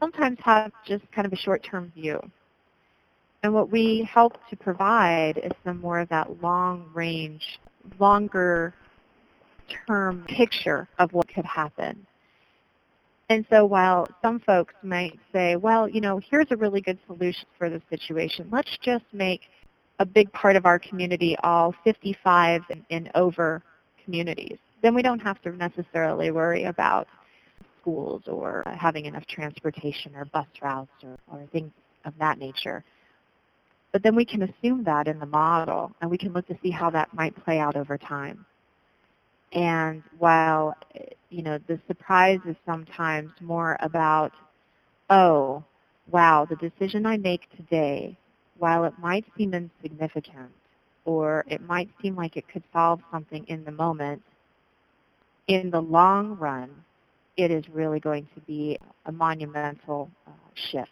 sometimes 0.00 0.38
have 0.42 0.72
just 0.86 1.04
kind 1.12 1.26
of 1.26 1.32
a 1.32 1.36
short-term 1.36 1.92
view. 1.94 2.18
And 3.42 3.52
what 3.52 3.70
we 3.70 4.08
help 4.10 4.38
to 4.50 4.56
provide 4.56 5.38
is 5.38 5.50
some 5.64 5.80
more 5.80 5.98
of 5.98 6.08
that 6.10 6.40
long-range, 6.42 7.58
longer-term 7.98 8.74
picture 10.28 10.88
of 10.98 11.12
what 11.12 11.26
could 11.28 11.44
happen. 11.44 12.06
And 13.28 13.44
so 13.50 13.64
while 13.64 14.06
some 14.20 14.40
folks 14.40 14.74
might 14.82 15.18
say, 15.32 15.56
well, 15.56 15.88
you 15.88 16.00
know, 16.00 16.20
here's 16.30 16.48
a 16.50 16.56
really 16.56 16.80
good 16.80 16.98
solution 17.06 17.46
for 17.58 17.70
the 17.70 17.80
situation. 17.88 18.48
Let's 18.52 18.76
just 18.82 19.04
make 19.12 19.40
a 19.98 20.04
big 20.04 20.30
part 20.32 20.54
of 20.54 20.66
our 20.66 20.78
community 20.78 21.36
all 21.42 21.74
55 21.82 22.62
and, 22.70 22.84
and 22.90 23.10
over 23.14 23.62
communities. 24.04 24.58
Then 24.82 24.94
we 24.94 25.02
don't 25.02 25.20
have 25.20 25.40
to 25.42 25.52
necessarily 25.52 26.30
worry 26.30 26.64
about 26.64 27.08
schools 27.80 28.22
or 28.26 28.64
having 28.66 29.06
enough 29.06 29.26
transportation 29.26 30.14
or 30.14 30.26
bus 30.26 30.46
routes 30.60 30.90
or, 31.02 31.16
or 31.30 31.46
things 31.52 31.72
of 32.04 32.12
that 32.18 32.38
nature. 32.38 32.84
But 33.92 34.02
then 34.02 34.16
we 34.16 34.24
can 34.24 34.42
assume 34.42 34.84
that 34.84 35.06
in 35.06 35.18
the 35.18 35.26
model 35.26 35.92
and 36.00 36.10
we 36.10 36.18
can 36.18 36.32
look 36.32 36.46
to 36.48 36.58
see 36.62 36.70
how 36.70 36.90
that 36.90 37.12
might 37.14 37.36
play 37.44 37.58
out 37.58 37.76
over 37.76 37.98
time. 37.98 38.46
And 39.52 40.02
while, 40.18 40.74
you 41.28 41.42
know, 41.42 41.58
the 41.68 41.78
surprise 41.86 42.40
is 42.48 42.56
sometimes 42.64 43.30
more 43.40 43.76
about, 43.80 44.32
oh, 45.10 45.62
wow, 46.10 46.46
the 46.48 46.56
decision 46.56 47.04
I 47.04 47.18
make 47.18 47.50
today, 47.54 48.16
while 48.58 48.84
it 48.84 48.94
might 48.98 49.26
seem 49.36 49.52
insignificant 49.52 50.50
or 51.04 51.44
it 51.48 51.60
might 51.60 51.90
seem 52.00 52.16
like 52.16 52.36
it 52.36 52.48
could 52.48 52.62
solve 52.72 53.00
something 53.10 53.44
in 53.48 53.64
the 53.64 53.72
moment, 53.72 54.22
in 55.48 55.70
the 55.70 55.80
long 55.80 56.36
run, 56.38 56.70
it 57.36 57.50
is 57.50 57.68
really 57.68 58.00
going 58.00 58.26
to 58.34 58.40
be 58.42 58.78
a 59.06 59.12
monumental 59.12 60.10
uh, 60.26 60.30
shift. 60.54 60.90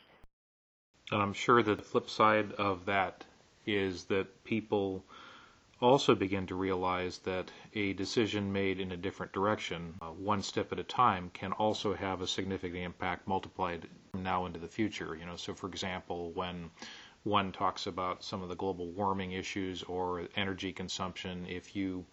And 1.11 1.21
I'm 1.21 1.33
sure 1.33 1.63
that 1.63 1.77
the 1.77 1.85
flip 1.85 2.09
side 2.09 2.53
of 2.53 2.87
that 2.87 3.25
is 3.67 4.05
that 4.05 4.45
people 4.45 5.05
also 5.81 6.15
begin 6.15 6.47
to 6.47 6.55
realize 6.55 7.19
that 7.19 7.51
a 7.75 7.95
decision 7.95 8.53
made 8.53 8.79
in 8.79 8.93
a 8.93 8.97
different 8.97 9.33
direction, 9.33 9.95
uh, 10.03 10.07
one 10.07 10.43
step 10.43 10.73
at 10.73 10.79
a 10.79 10.85
time, 10.85 11.31
can 11.33 11.53
also 11.53 11.95
have 11.95 12.21
a 12.21 12.27
significant 12.27 12.85
impact 12.85 13.27
multiplied 13.27 13.89
from 14.13 14.23
now 14.23 14.47
into 14.47 14.59
the 14.59 14.69
future. 14.69 15.17
You 15.17 15.27
know, 15.27 15.37
so 15.37 15.55
for 15.55 15.67
example, 15.69 16.31
when 16.33 16.71
one 17.25 17.53
talks 17.53 17.87
about 17.87 18.23
some 18.23 18.43
of 18.43 18.49
the 18.49 18.55
global 18.55 18.87
warming 18.89 19.33
issues 19.33 19.83
or 19.83 20.29
energy 20.37 20.73
consumption, 20.73 21.47
if 21.49 21.75
you 21.75 22.05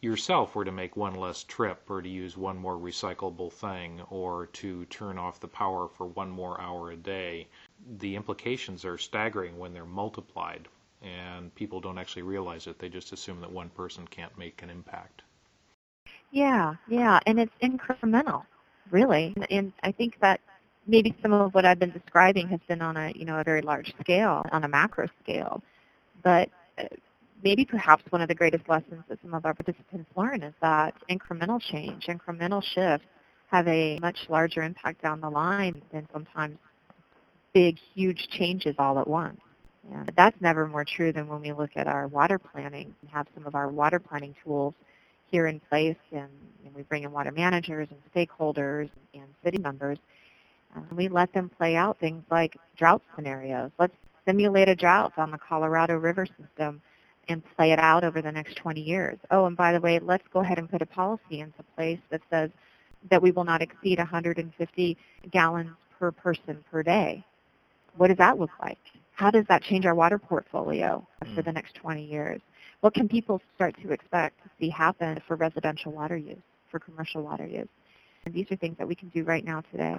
yourself 0.00 0.54
were 0.54 0.64
to 0.64 0.72
make 0.72 0.96
one 0.96 1.14
less 1.14 1.44
trip 1.44 1.82
or 1.90 2.00
to 2.00 2.08
use 2.08 2.36
one 2.36 2.56
more 2.56 2.76
recyclable 2.76 3.52
thing 3.52 4.00
or 4.08 4.46
to 4.46 4.84
turn 4.86 5.18
off 5.18 5.40
the 5.40 5.48
power 5.48 5.88
for 5.88 6.06
one 6.06 6.30
more 6.30 6.60
hour 6.60 6.90
a 6.90 6.96
day, 6.96 7.46
the 7.98 8.16
implications 8.16 8.84
are 8.84 8.98
staggering 8.98 9.58
when 9.58 9.72
they're 9.72 9.84
multiplied 9.84 10.68
and 11.02 11.54
people 11.54 11.80
don't 11.80 11.98
actually 11.98 12.22
realize 12.22 12.66
it. 12.66 12.78
They 12.78 12.88
just 12.88 13.12
assume 13.12 13.40
that 13.40 13.50
one 13.50 13.70
person 13.70 14.06
can't 14.06 14.36
make 14.38 14.62
an 14.62 14.70
impact. 14.70 15.22
Yeah, 16.30 16.74
yeah, 16.88 17.18
and 17.26 17.40
it's 17.40 17.52
incremental, 17.62 18.44
really. 18.90 19.34
And 19.50 19.72
I 19.82 19.92
think 19.92 20.18
that 20.20 20.40
maybe 20.86 21.14
some 21.22 21.32
of 21.32 21.54
what 21.54 21.64
I've 21.64 21.78
been 21.78 21.90
describing 21.90 22.48
has 22.48 22.60
been 22.68 22.82
on 22.82 22.96
a, 22.96 23.12
you 23.14 23.24
know, 23.24 23.38
a 23.38 23.44
very 23.44 23.62
large 23.62 23.92
scale, 24.00 24.44
on 24.52 24.64
a 24.64 24.68
macro 24.68 25.08
scale. 25.22 25.62
But 26.22 26.50
uh, 26.78 26.84
maybe 27.42 27.64
perhaps 27.64 28.04
one 28.10 28.20
of 28.20 28.28
the 28.28 28.34
greatest 28.34 28.68
lessons 28.68 29.02
that 29.08 29.18
some 29.22 29.34
of 29.34 29.44
our 29.46 29.54
participants 29.54 30.10
learn 30.16 30.42
is 30.42 30.54
that 30.60 30.94
incremental 31.10 31.60
change, 31.60 32.06
incremental 32.06 32.62
shifts 32.62 33.06
have 33.50 33.66
a 33.66 33.98
much 34.00 34.18
larger 34.28 34.62
impact 34.62 35.02
down 35.02 35.20
the 35.20 35.30
line 35.30 35.80
than 35.92 36.06
sometimes 36.12 36.58
big, 37.52 37.78
huge 37.94 38.28
changes 38.30 38.74
all 38.78 38.98
at 38.98 39.08
once. 39.08 39.40
That's 40.16 40.40
never 40.40 40.66
more 40.66 40.84
true 40.84 41.12
than 41.12 41.26
when 41.26 41.40
we 41.40 41.52
look 41.52 41.70
at 41.76 41.86
our 41.86 42.06
water 42.06 42.38
planning 42.38 42.94
and 43.00 43.10
have 43.10 43.26
some 43.34 43.46
of 43.46 43.54
our 43.54 43.68
water 43.68 43.98
planning 43.98 44.34
tools 44.44 44.74
here 45.26 45.46
in 45.46 45.60
place 45.60 45.96
and, 46.12 46.28
and 46.64 46.74
we 46.74 46.82
bring 46.82 47.04
in 47.04 47.12
water 47.12 47.32
managers 47.32 47.88
and 47.90 48.00
stakeholders 48.14 48.90
and 49.14 49.24
city 49.42 49.58
members. 49.58 49.98
And 50.74 50.90
we 50.92 51.08
let 51.08 51.32
them 51.32 51.50
play 51.56 51.76
out 51.76 51.98
things 51.98 52.22
like 52.30 52.56
drought 52.76 53.02
scenarios. 53.16 53.70
Let's 53.78 53.94
simulate 54.26 54.68
a 54.68 54.76
drought 54.76 55.12
on 55.16 55.30
the 55.30 55.38
Colorado 55.38 55.96
River 55.96 56.26
system 56.26 56.80
and 57.28 57.42
play 57.56 57.72
it 57.72 57.78
out 57.78 58.04
over 58.04 58.20
the 58.22 58.32
next 58.32 58.56
20 58.56 58.80
years. 58.80 59.18
Oh, 59.30 59.46
and 59.46 59.56
by 59.56 59.72
the 59.72 59.80
way, 59.80 59.98
let's 59.98 60.26
go 60.32 60.40
ahead 60.40 60.58
and 60.58 60.70
put 60.70 60.82
a 60.82 60.86
policy 60.86 61.40
into 61.40 61.62
place 61.74 62.00
that 62.10 62.20
says 62.30 62.50
that 63.10 63.22
we 63.22 63.30
will 63.30 63.44
not 63.44 63.62
exceed 63.62 63.98
150 63.98 64.96
gallons 65.30 65.70
per 65.98 66.10
person 66.10 66.64
per 66.70 66.82
day. 66.82 67.24
What 67.96 68.08
does 68.08 68.18
that 68.18 68.38
look 68.38 68.50
like? 68.60 68.78
How 69.12 69.30
does 69.30 69.44
that 69.48 69.62
change 69.62 69.84
our 69.84 69.94
water 69.94 70.18
portfolio 70.18 71.06
for 71.34 71.42
the 71.42 71.50
mm. 71.50 71.54
next 71.54 71.74
20 71.74 72.04
years? 72.04 72.40
What 72.80 72.94
can 72.94 73.08
people 73.08 73.40
start 73.54 73.76
to 73.82 73.92
expect 73.92 74.42
to 74.42 74.50
see 74.58 74.70
happen 74.70 75.20
for 75.26 75.36
residential 75.36 75.92
water 75.92 76.16
use, 76.16 76.40
for 76.70 76.78
commercial 76.78 77.22
water 77.22 77.46
use? 77.46 77.68
And 78.24 78.34
these 78.34 78.50
are 78.50 78.56
things 78.56 78.78
that 78.78 78.88
we 78.88 78.94
can 78.94 79.08
do 79.10 79.24
right 79.24 79.44
now 79.44 79.62
today. 79.70 79.96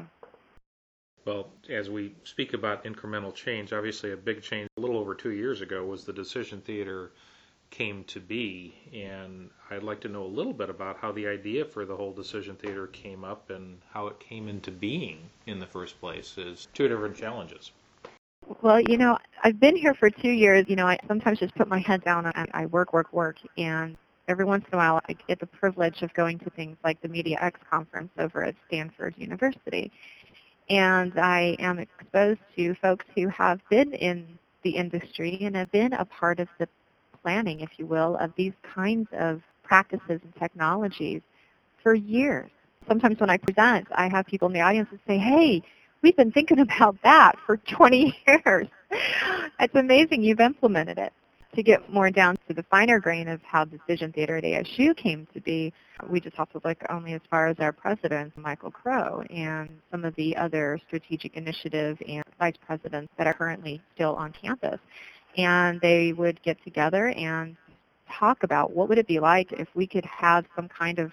Well, 1.26 1.50
as 1.70 1.90
we 1.90 2.16
speak 2.24 2.54
about 2.54 2.84
incremental 2.84 3.34
change, 3.34 3.74
obviously 3.74 4.12
a 4.12 4.18
big 4.18 4.42
change 4.42 4.68
a 4.78 4.82
little 4.82 4.98
over 4.98 5.14
two 5.14 5.32
years 5.32 5.62
ago 5.62 5.86
was 5.86 6.04
the 6.04 6.14
Decision 6.14 6.62
Theater 6.62 7.12
came 7.70 8.04
to 8.06 8.20
be. 8.20 8.74
And 8.94 9.50
I'd 9.70 9.84
like 9.84 10.02
to 10.02 10.10
know 10.10 10.24
a 10.24 10.26
little 10.26 10.54
bit 10.54 10.70
about 10.70 10.98
how 10.98 11.12
the 11.12 11.28
idea 11.28 11.66
for 11.66 11.86
the 11.86 11.96
whole 11.96 12.12
Decision 12.12 12.56
Theater 12.56 12.88
came 12.88 13.24
up 13.24 13.52
and 13.52 13.80
how 13.92 14.08
it 14.08 14.20
came 14.20 14.48
into 14.48 14.72
being 14.72 15.30
in 15.46 15.60
the 15.60 15.68
first 15.68 16.00
place 16.00 16.38
is 16.38 16.68
two 16.74 16.88
different 16.88 17.16
challenges. 17.16 17.72
Well, 18.62 18.82
you 18.82 18.98
know, 18.98 19.18
I've 19.44 19.60
been 19.60 19.76
here 19.76 19.94
for 19.94 20.10
two 20.10 20.32
years. 20.32 20.66
You 20.68 20.76
know, 20.76 20.88
I 20.88 20.98
sometimes 21.08 21.40
just 21.40 21.56
put 21.56 21.68
my 21.68 21.80
head 21.80 22.04
down 22.04 22.26
and 22.26 22.50
I 22.54 22.66
work, 22.68 22.94
work, 22.94 23.12
work. 23.14 23.38
And 23.58 23.98
every 24.28 24.46
once 24.46 24.66
in 24.68 24.74
a 24.74 24.78
while 24.78 25.02
I 25.08 25.16
get 25.28 25.40
the 25.40 25.48
privilege 25.48 26.02
of 26.02 26.14
going 26.14 26.40
to 26.40 26.50
things 26.52 26.78
like 26.84 27.02
the 27.02 27.08
Media 27.08 27.38
X 27.42 27.60
conference 27.70 28.12
over 28.18 28.44
at 28.44 28.56
Stanford 28.68 29.16
University 29.18 29.92
and 30.72 31.20
I 31.20 31.58
am 31.60 31.80
exposed 31.80 32.40
to 32.56 32.74
folks 32.76 33.06
who 33.14 33.28
have 33.28 33.60
been 33.70 33.94
in 33.94 34.40
the 34.64 34.72
industry 34.72 35.38
and 35.42 35.56
have 35.56 35.72
been 35.72 35.92
a 35.94 36.06
part 36.06 36.40
of 36.40 36.48
the 36.60 36.68
planning, 37.22 37.60
if 37.60 37.72
you 37.78 37.86
will, 37.86 38.16
of 38.18 38.32
these 38.38 38.54
kinds 38.64 39.08
of 39.12 39.42
practices 39.64 40.22
and 40.24 40.34
technologies 40.40 41.22
for 41.84 41.94
years. 41.94 42.50
Sometimes 42.88 43.20
when 43.20 43.30
I 43.30 43.38
present, 43.38 43.88
I 43.94 44.08
have 44.10 44.26
people 44.26 44.48
in 44.48 44.54
the 44.54 44.62
audience 44.62 44.88
that 44.92 45.02
say, 45.06 45.18
hey, 45.18 45.62
we've 46.02 46.16
been 46.16 46.32
thinking 46.32 46.60
about 46.60 46.96
that 47.04 47.36
for 47.46 47.58
20 47.58 48.16
years. 48.28 48.68
it's 49.60 49.76
amazing 49.76 50.24
you've 50.24 50.40
implemented 50.40 50.98
it 50.98 51.14
to 51.56 51.64
get 51.64 51.92
more 51.92 52.10
down 52.10 52.38
to 52.48 52.54
the 52.54 52.64
finer 52.64 53.00
grain 53.00 53.28
of 53.28 53.42
how 53.44 53.66
Decision 53.66 54.12
Theater 54.14 54.38
at 54.38 54.44
ASU 54.44 54.96
came 54.96 55.28
to 55.34 55.42
be, 55.42 55.74
we 56.10 56.22
just 56.22 56.36
have 56.38 56.50
to 56.52 56.62
look 56.64 56.78
only 56.90 57.14
as 57.14 57.22
far 57.30 57.48
as 57.48 57.58
our 57.60 57.74
president, 57.74 58.36
Michael 58.38 58.72
Crow, 58.72 59.22
and 59.30 59.70
some 59.92 60.06
of 60.06 60.16
the 60.16 60.36
other 60.38 60.80
strategic 60.88 61.36
initiative 61.36 61.98
and 62.08 62.24
vice 62.40 62.56
presidents 62.66 63.12
that 63.18 63.28
are 63.28 63.34
currently 63.34 63.82
still 63.94 64.16
on 64.16 64.32
campus. 64.32 64.80
And 65.38 65.80
they 65.82 66.14
would 66.14 66.42
get 66.42 66.62
together 66.64 67.10
and 67.10 67.58
talk 68.10 68.44
about 68.44 68.74
what 68.74 68.90
would 68.90 68.98
it 68.98 69.08
be 69.08 69.20
like 69.20 69.52
if 69.52 69.68
we 69.74 69.88
could 69.88 70.06
have 70.06 70.46
some 70.56 70.70
kind 70.70 71.00
of 71.00 71.12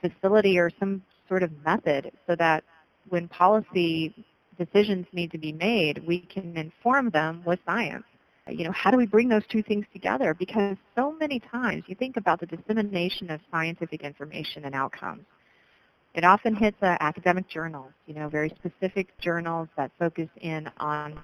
facility 0.00 0.58
or 0.58 0.70
some 0.78 1.02
sort 1.28 1.42
of 1.42 1.50
method 1.64 2.10
so 2.26 2.36
that 2.36 2.64
when 3.08 3.28
policy 3.28 4.14
decisions 4.58 5.06
need 5.12 5.30
to 5.32 5.38
be 5.38 5.52
made, 5.52 6.06
we 6.06 6.20
can 6.20 6.56
inform 6.56 7.10
them 7.10 7.42
with 7.46 7.58
science. 7.66 8.04
You 8.48 8.64
know, 8.64 8.72
how 8.72 8.90
do 8.90 8.96
we 8.96 9.06
bring 9.06 9.28
those 9.28 9.46
two 9.50 9.62
things 9.62 9.86
together? 9.92 10.34
Because 10.34 10.76
so 10.94 11.12
many 11.12 11.40
times 11.40 11.84
you 11.86 11.94
think 11.94 12.16
about 12.16 12.40
the 12.40 12.46
dissemination 12.46 13.30
of 13.30 13.40
scientific 13.50 14.02
information 14.02 14.66
and 14.66 14.74
outcomes. 14.74 15.24
It 16.14 16.24
often 16.24 16.54
hits 16.54 16.76
uh, 16.82 16.96
academic 17.00 17.48
journals, 17.48 17.92
you 18.06 18.14
know, 18.14 18.28
very 18.28 18.50
specific 18.50 19.18
journals 19.18 19.68
that 19.76 19.90
focus 19.98 20.28
in 20.40 20.70
on 20.78 21.18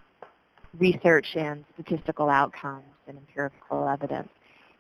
research 0.79 1.27
and 1.37 1.65
statistical 1.75 2.29
outcomes 2.29 2.85
and 3.07 3.19
empirical 3.19 3.89
evidence. 3.89 4.29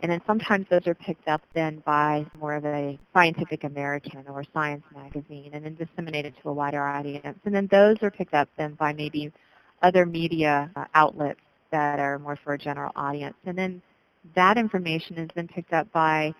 And 0.02 0.10
then 0.10 0.22
sometimes 0.26 0.66
those 0.70 0.86
are 0.86 0.94
picked 0.94 1.28
up 1.28 1.42
then 1.54 1.82
by 1.84 2.24
more 2.38 2.54
of 2.54 2.64
a 2.64 2.98
Scientific 3.12 3.64
American 3.64 4.24
or 4.28 4.44
Science 4.54 4.82
magazine 4.94 5.50
and 5.52 5.64
then 5.64 5.74
disseminated 5.74 6.34
to 6.42 6.48
a 6.48 6.52
wider 6.52 6.82
audience. 6.82 7.38
And 7.44 7.54
then 7.54 7.68
those 7.70 7.96
are 8.02 8.10
picked 8.10 8.32
up 8.32 8.48
then 8.56 8.74
by 8.74 8.92
maybe 8.92 9.30
other 9.82 10.06
media 10.06 10.70
uh, 10.74 10.84
outlets 10.94 11.40
that 11.70 11.98
are 11.98 12.18
more 12.18 12.38
for 12.42 12.54
a 12.54 12.58
general 12.58 12.92
audience. 12.96 13.36
And 13.44 13.56
then 13.56 13.82
that 14.34 14.56
information 14.56 15.16
has 15.16 15.28
been 15.34 15.48
picked 15.48 15.72
up 15.72 15.90
by 15.92 16.34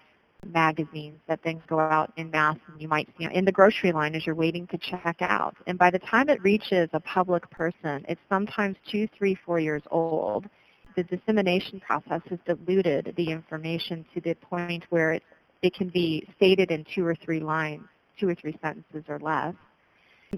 magazines 0.47 1.19
that 1.29 1.41
then 1.45 1.63
go 1.69 1.79
out 1.79 2.13
in 2.17 2.31
mass 2.31 2.57
and 2.73 2.81
you 2.81 2.89
might 2.89 3.09
see 3.19 3.29
in 3.31 3.45
the 3.45 3.53
grocery 3.53 3.93
line 3.93 4.15
as 4.15 4.25
you're 4.25 4.35
waiting 4.35 4.67
to 4.69 4.79
check 4.79 5.17
out. 5.21 5.55
And 5.67 5.79
by 5.79 5.91
the 5.91 5.99
time 5.99 6.29
it 6.29 6.43
reaches 6.43 6.89
a 6.93 7.01
public 7.01 7.49
person, 7.51 8.05
it's 8.09 8.21
sometimes 8.29 8.77
two, 8.91 9.07
three, 9.17 9.35
four 9.35 9.61
years 9.61 9.83
old 9.91 10.47
the 11.03 11.17
dissemination 11.17 11.81
process 11.81 12.21
has 12.29 12.39
diluted 12.47 13.15
the 13.17 13.31
information 13.31 14.05
to 14.15 14.21
the 14.21 14.35
point 14.35 14.85
where 14.91 15.13
it, 15.13 15.23
it 15.63 15.75
can 15.75 15.89
be 15.89 16.27
stated 16.37 16.71
in 16.71 16.85
two 16.95 17.07
or 17.07 17.15
three 17.15 17.41
lines, 17.41 17.83
two 18.19 18.29
or 18.29 18.35
three 18.35 18.59
sentences 18.63 19.05
or 19.09 19.19
less. 19.19 19.55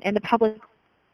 And 0.02 0.16
the 0.16 0.20
public, 0.20 0.56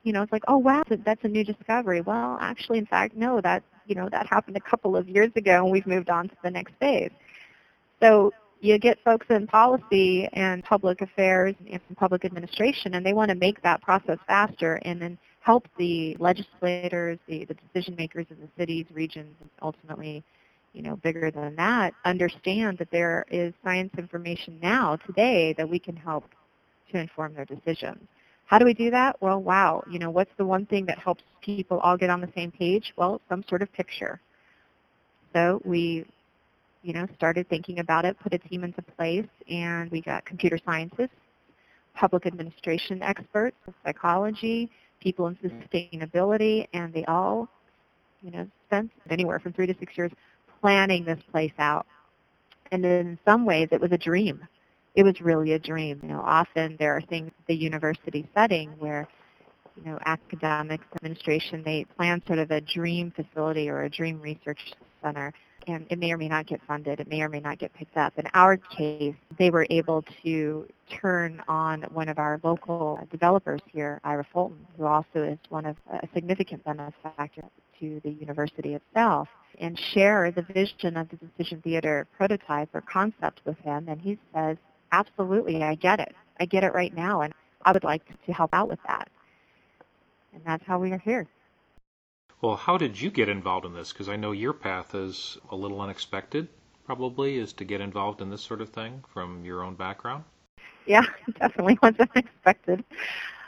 you 0.02 0.12
know, 0.12 0.22
it's 0.22 0.32
like, 0.32 0.44
oh 0.48 0.58
wow, 0.58 0.82
that's 0.88 1.24
a 1.24 1.28
new 1.28 1.44
discovery. 1.44 2.00
Well, 2.00 2.38
actually, 2.40 2.78
in 2.78 2.87
fact, 2.87 3.16
no, 3.16 3.40
that 3.40 3.62
you 3.87 3.94
know 3.94 4.08
that 4.11 4.26
happened 4.26 4.56
a 4.56 4.61
couple 4.61 4.96
of 4.96 5.08
years 5.08 5.32
ago, 5.34 5.64
and 5.64 5.72
we've 5.72 5.87
moved 5.87 6.11
on 6.11 6.28
to 6.28 6.37
the 6.42 6.50
next 6.50 6.74
phase. 6.78 7.11
So 8.00 8.32
you 8.61 8.78
get 8.78 8.98
folks 9.04 9.26
in 9.30 9.46
policy 9.46 10.28
and 10.32 10.62
public 10.64 11.00
affairs 11.00 11.54
and 11.70 11.80
public 11.96 12.24
administration, 12.24 12.94
and 12.94 13.04
they 13.04 13.12
want 13.12 13.30
to 13.30 13.34
make 13.34 13.62
that 13.62 13.82
process 13.82 14.18
faster, 14.26 14.74
and 14.82 15.00
then 15.00 15.18
help 15.48 15.66
the 15.78 16.14
legislators, 16.20 17.18
the, 17.26 17.46
the 17.46 17.54
decision 17.54 17.94
makers 17.96 18.26
in 18.28 18.37
the 18.38 18.48
cities, 18.58 18.84
regions, 18.92 19.34
and 19.40 19.48
ultimately, 19.62 20.22
you 20.74 20.82
know, 20.82 20.94
bigger 20.96 21.30
than 21.30 21.56
that, 21.56 21.94
understand 22.04 22.76
that 22.76 22.90
there 22.90 23.24
is 23.30 23.54
science 23.64 23.90
information 23.96 24.58
now, 24.62 24.96
today, 25.06 25.54
that 25.56 25.66
we 25.66 25.78
can 25.78 25.96
help 25.96 26.24
to 26.92 26.98
inform 26.98 27.32
their 27.32 27.46
decisions. 27.46 28.06
How 28.44 28.58
do 28.58 28.66
we 28.66 28.74
do 28.74 28.90
that? 28.90 29.16
Well, 29.22 29.40
wow, 29.40 29.82
you 29.90 29.98
know, 29.98 30.11
what's 30.11 30.30
the 30.37 30.44
one 30.44 30.66
thing 30.66 30.84
that 30.84 30.98
helps 30.98 31.22
people 31.40 31.78
all 31.78 31.96
get 31.96 32.11
on 32.11 32.20
the 32.20 32.32
same 32.37 32.50
page? 32.50 32.92
Well, 32.98 33.18
some 33.30 33.42
sort 33.48 33.62
of 33.62 33.72
picture. 33.72 34.20
So 35.32 35.62
we, 35.64 36.04
you 36.82 36.92
know, 36.92 37.06
started 37.16 37.48
thinking 37.48 37.78
about 37.78 38.04
it, 38.04 38.20
put 38.20 38.34
a 38.34 38.38
team 38.38 38.64
into 38.64 38.82
place, 38.82 39.30
and 39.50 39.90
we 39.90 40.02
got 40.02 40.26
computer 40.26 40.58
scientists, 40.62 41.16
public 41.94 42.26
administration 42.26 43.02
experts, 43.02 43.56
psychology, 43.82 44.70
people 45.00 45.26
in 45.26 45.37
sustainability, 45.37 46.66
and 46.72 46.92
they 46.92 47.04
all, 47.06 47.48
you 48.20 48.30
know, 48.30 48.46
spent 48.66 48.90
anywhere 49.11 49.38
from 49.38 49.52
three 49.52 49.66
to 49.66 49.74
six 49.78 49.96
years 49.96 50.12
planning 50.61 51.04
this 51.04 51.20
place 51.30 51.52
out. 51.58 51.87
And 52.72 52.84
in 52.84 53.18
some 53.24 53.44
ways, 53.44 53.68
it 53.72 53.80
was 53.80 53.92
a 53.92 53.98
dream. 53.98 54.46
It 54.94 55.04
was 55.04 55.20
really 55.20 55.52
a 55.52 55.58
dream. 55.58 56.00
You 56.02 56.08
know, 56.08 56.20
often 56.20 56.76
there 56.78 56.96
are 56.96 57.00
things 57.00 57.30
the 57.46 57.54
university 57.54 58.28
setting 58.34 58.70
where, 58.78 59.06
you 59.76 59.84
know, 59.90 59.98
academics, 60.04 60.84
administration, 60.96 61.62
they 61.64 61.87
plan 61.96 62.22
sort 62.26 62.40
of 62.40 62.50
a 62.50 62.61
dream 62.61 63.12
facility 63.12 63.68
or 63.68 63.82
a 63.82 63.90
dream 63.90 64.20
research 64.20 64.74
center 65.02 65.32
and 65.68 65.87
it 65.90 65.98
may 65.98 66.12
or 66.12 66.18
may 66.18 66.28
not 66.28 66.46
get 66.46 66.61
funded. 66.66 67.00
It 67.00 67.09
may 67.09 67.20
or 67.20 67.28
may 67.28 67.40
not 67.40 67.59
get 67.59 67.72
picked 67.74 67.96
up. 67.96 68.18
In 68.18 68.26
our 68.35 68.57
case, 68.57 69.14
they 69.38 69.50
were 69.50 69.66
able 69.70 70.04
to 70.22 70.66
turn 70.90 71.42
on 71.46 71.83
one 71.92 72.09
of 72.09 72.18
our 72.18 72.40
local 72.42 72.98
developers 73.11 73.61
here, 73.70 74.00
Ira 74.04 74.26
Fulton, 74.33 74.66
who 74.76 74.87
also 74.87 75.22
is 75.22 75.38
one 75.50 75.66
of 75.66 75.76
a 75.90 76.09
significant 76.14 76.64
benefactor 76.64 77.42
to 77.81 78.00
the 78.02 78.11
university 78.11 78.74
itself, 78.74 79.28
and 79.61 79.78
share 79.78 80.31
the 80.31 80.42
vision 80.42 80.96
of 80.96 81.09
the 81.11 81.16
Decision 81.16 81.61
Theater 81.62 82.07
prototype 82.16 82.70
or 82.74 82.81
concept 82.81 83.40
with 83.44 83.59
him. 83.59 83.88
And 83.88 84.00
he 84.00 84.18
says, 84.35 84.57
absolutely, 84.92 85.62
I 85.62 85.74
get 85.74 86.00
it. 86.00 86.14
I 86.40 86.46
get 86.46 86.64
it 86.64 86.72
right 86.74 86.94
now, 86.94 87.20
and 87.20 87.35
I 87.62 87.72
would 87.72 87.85
like 87.85 88.02
to 88.26 88.33
help 88.33 88.50
out 88.52 88.68
with 88.68 88.78
that. 88.87 89.09
And 90.33 90.42
that's 90.44 90.64
how 90.66 90.78
we 90.78 90.92
are 90.92 90.98
here. 90.98 91.26
Well, 92.40 92.55
how 92.55 92.79
did 92.79 93.01
you 93.01 93.11
get 93.11 93.29
involved 93.29 93.66
in 93.66 93.74
this? 93.74 93.92
Because 93.92 94.09
I 94.09 94.14
know 94.14 94.31
your 94.31 94.53
path 94.53 94.94
is 94.94 95.38
a 95.51 95.57
little 95.57 95.81
unexpected, 95.81 96.48
probably, 96.87 97.37
is 97.37 97.53
to 97.55 97.64
get 97.64 97.81
involved 97.81 98.20
in 98.22 98.31
this 98.31 98.42
sort 98.42 98.61
of 98.61 98.68
thing 98.68 99.03
from 99.12 99.44
your 99.44 99.64
own 99.64 99.74
background. 99.74 100.22
Yeah, 100.87 101.03
definitely 101.40 101.79
was 101.83 101.94
unexpected. 101.98 102.85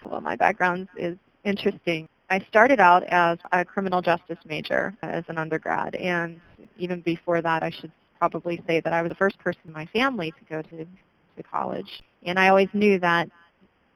Well, 0.05 0.21
my 0.21 0.35
background 0.35 0.89
is 0.97 1.17
interesting. 1.45 2.09
I 2.31 2.41
started 2.49 2.81
out 2.81 3.05
as 3.05 3.39
a 3.53 3.65
criminal 3.65 4.03
justice 4.03 4.39
major 4.45 4.95
as 5.03 5.25
an 5.29 5.39
undergrad, 5.39 5.95
and 5.95 6.41
even 6.77 7.01
before 7.01 7.41
that, 7.43 7.63
I 7.63 7.71
should 7.71 7.93
probably 8.19 8.61
say 8.67 8.81
that 8.81 8.93
I 8.93 9.03
was 9.03 9.11
the 9.11 9.17
first 9.17 9.39
person 9.39 9.63
in 9.67 9.73
my 9.73 9.87
family 9.87 10.33
to 10.33 10.45
go 10.49 10.63
to, 10.63 10.85
to 11.37 11.43
college. 11.43 12.03
And 12.25 12.39
I 12.39 12.49
always 12.49 12.69
knew 12.73 12.99
that 12.99 13.31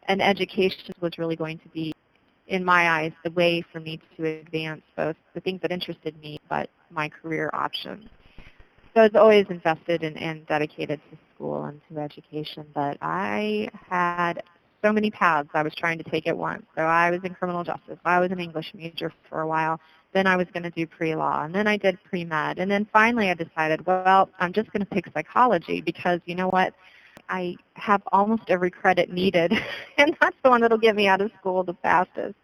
an 0.07 0.21
education 0.21 0.95
was 1.01 1.19
really 1.19 1.37
going 1.37 1.59
to 1.59 1.69
be 1.69 1.93
in 2.47 2.65
my 2.65 2.91
eyes, 2.91 3.13
the 3.25 3.31
way 3.31 3.63
for 3.73 3.81
me 3.81 4.01
to 4.17 4.27
advance 4.27 4.83
both 4.97 5.17
the 5.35 5.41
things 5.41 5.61
that 5.63 5.73
interested 5.73 6.19
me, 6.21 6.39
but 6.49 6.69
my 6.91 7.09
career 7.09 7.51
options. 7.53 8.09
So 8.95 9.01
I 9.01 9.05
was 9.05 9.15
always 9.15 9.47
invested 9.51 10.03
in, 10.03 10.17
and 10.19 10.47
dedicated 10.47 11.01
to 11.11 11.19
school 11.35 11.65
and 11.65 11.81
to 11.93 12.01
education, 12.01 12.67
but 12.75 12.97
I 13.03 13.69
had 13.89 14.43
so 14.85 14.93
many 14.93 15.11
paths 15.11 15.49
I 15.55 15.63
was 15.63 15.75
trying 15.75 15.99
to 15.99 16.05
take 16.05 16.27
at 16.27 16.37
once. 16.37 16.65
So 16.77 16.83
I 16.83 17.11
was 17.11 17.21
in 17.25 17.35
criminal 17.35 17.65
justice. 17.65 17.99
I 18.05 18.21
was 18.21 18.31
an 18.31 18.39
English 18.39 18.73
major 18.75 19.13
for 19.29 19.41
a 19.41 19.47
while. 19.47 19.81
Then 20.13 20.27
I 20.27 20.37
was 20.37 20.47
going 20.53 20.63
to 20.63 20.71
do 20.71 20.87
pre-law, 20.87 21.45
and 21.45 21.55
then 21.55 21.67
I 21.67 21.77
did 21.77 21.99
pre-med. 22.05 22.59
And 22.59 22.71
then 22.71 22.87
finally 22.93 23.31
I 23.31 23.35
decided, 23.35 23.85
well, 23.87 24.29
I'm 24.39 24.53
just 24.53 24.71
going 24.73 24.85
to 24.85 24.87
pick 24.87 25.07
psychology 25.13 25.81
because 25.81 26.21
you 26.27 26.35
know 26.35 26.49
what? 26.49 26.75
I 27.29 27.57
have 27.75 28.03
almost 28.13 28.43
every 28.49 28.71
credit 28.71 29.11
needed, 29.11 29.53
and 29.99 30.17
that's 30.21 30.37
the 30.43 30.51
one 30.51 30.61
that'll 30.61 30.79
get 30.79 30.97
me 30.97 31.07
out 31.07 31.21
of 31.21 31.31
school 31.41 31.63
the 31.63 31.75
fastest. 31.83 32.35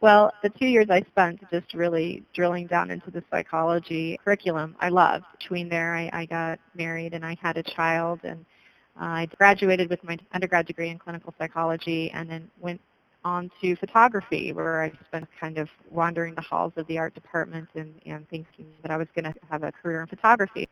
Well, 0.00 0.32
the 0.42 0.50
two 0.50 0.66
years 0.66 0.86
I 0.90 1.02
spent 1.02 1.40
just 1.50 1.72
really 1.72 2.22
drilling 2.34 2.66
down 2.66 2.90
into 2.90 3.10
the 3.10 3.22
psychology 3.30 4.18
curriculum, 4.22 4.76
I 4.80 4.90
loved. 4.90 5.24
Between 5.38 5.68
there, 5.68 5.94
I, 5.94 6.10
I 6.12 6.26
got 6.26 6.58
married 6.74 7.14
and 7.14 7.24
I 7.24 7.36
had 7.40 7.56
a 7.56 7.62
child, 7.62 8.20
and 8.24 8.44
uh, 9.00 9.04
I 9.04 9.28
graduated 9.38 9.88
with 9.88 10.02
my 10.04 10.18
undergrad 10.32 10.66
degree 10.66 10.90
in 10.90 10.98
clinical 10.98 11.34
psychology, 11.38 12.10
and 12.10 12.28
then 12.28 12.50
went 12.60 12.80
on 13.24 13.50
to 13.60 13.74
photography, 13.76 14.52
where 14.52 14.82
I 14.82 14.92
spent 15.08 15.26
kind 15.40 15.58
of 15.58 15.68
wandering 15.90 16.34
the 16.34 16.42
halls 16.42 16.72
of 16.76 16.86
the 16.86 16.98
art 16.98 17.14
department 17.14 17.68
and, 17.74 17.94
and 18.04 18.28
thinking 18.28 18.66
that 18.82 18.90
I 18.90 18.96
was 18.96 19.08
going 19.14 19.24
to 19.24 19.34
have 19.50 19.62
a 19.62 19.72
career 19.72 20.00
in 20.02 20.06
photography. 20.06 20.68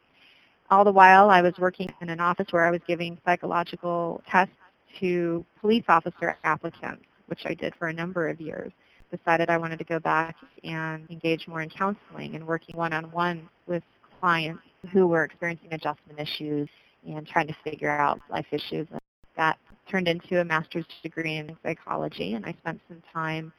All 0.70 0.83
the 0.83 0.92
while, 0.92 1.29
I 1.29 1.42
was 1.42 1.53
working 1.59 1.92
in 2.00 2.09
an 2.09 2.20
office 2.20 2.46
where 2.50 2.64
I 2.64 2.70
was 2.70 2.81
giving 2.87 3.18
psychological 3.24 4.22
tests 4.29 4.55
to 5.00 5.44
police 5.61 5.85
officer 5.88 6.38
applicants, 6.42 7.05
which 7.27 7.42
I 7.44 7.55
did 7.55 7.74
for 7.74 7.88
a 7.88 7.92
number 7.92 8.29
of 8.29 8.40
years. 8.40 8.72
Decided 9.11 9.50
I 9.50 9.59
wanted 9.59 9.79
to 9.79 9.85
go 9.85 10.00
back 10.00 10.37
and 10.64 11.09
engage 11.11 11.46
more 11.46 11.61
in 11.61 11.68
counseling 11.68 12.35
and 12.35 12.46
working 12.46 12.77
one-on-one 12.77 13.48
with 13.66 13.83
clients 14.20 14.62
who 14.90 15.07
were 15.07 15.24
experiencing 15.24 15.68
adjustment 15.72 16.18
issues 16.18 16.68
and 17.07 17.27
trying 17.27 17.46
to 17.46 17.57
figure 17.62 17.90
out 17.90 18.18
life 18.31 18.46
issues. 18.50 18.88
And 18.90 19.00
that 19.37 19.59
turned 19.88 20.09
into 20.09 20.40
a 20.40 20.44
master's 20.44 20.87
degree 21.03 21.37
in 21.37 21.55
psychology, 21.62 22.35
and 22.35 22.44
I 22.46 22.53
spent 22.53 22.81
some 22.88 23.03
time 23.12 23.53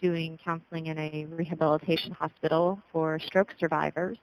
doing 0.00 0.38
counseling 0.42 0.86
in 0.86 0.96
a 0.96 1.26
rehabilitation 1.26 2.12
hospital 2.12 2.80
for 2.92 3.18
stroke 3.18 3.52
survivors 3.58 4.16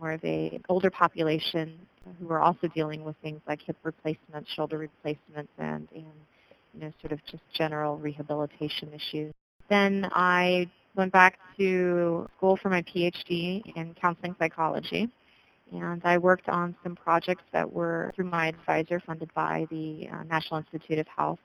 more 0.00 0.12
of 0.12 0.24
a 0.24 0.60
older 0.68 0.90
population 0.90 1.78
who 2.18 2.30
are 2.30 2.40
also 2.40 2.68
dealing 2.68 3.04
with 3.04 3.16
things 3.22 3.40
like 3.48 3.60
hip 3.62 3.76
replacements, 3.82 4.50
shoulder 4.52 4.78
replacements, 4.78 5.52
and, 5.58 5.88
and 5.94 6.06
you 6.74 6.80
know, 6.80 6.92
sort 7.00 7.12
of 7.12 7.24
just 7.26 7.42
general 7.54 7.96
rehabilitation 7.96 8.92
issues. 8.92 9.32
Then 9.68 10.08
I 10.12 10.68
went 10.94 11.12
back 11.12 11.38
to 11.58 12.28
school 12.36 12.56
for 12.56 12.68
my 12.68 12.82
PhD 12.82 13.62
in 13.74 13.94
counseling 14.00 14.36
psychology. 14.38 15.10
And 15.72 16.02
I 16.04 16.18
worked 16.18 16.48
on 16.48 16.76
some 16.82 16.94
projects 16.94 17.42
that 17.52 17.72
were 17.72 18.12
through 18.14 18.26
my 18.26 18.48
advisor 18.48 19.00
funded 19.00 19.32
by 19.34 19.66
the 19.70 20.08
uh, 20.12 20.22
National 20.24 20.60
Institute 20.60 20.98
of 20.98 21.06
Health. 21.08 21.40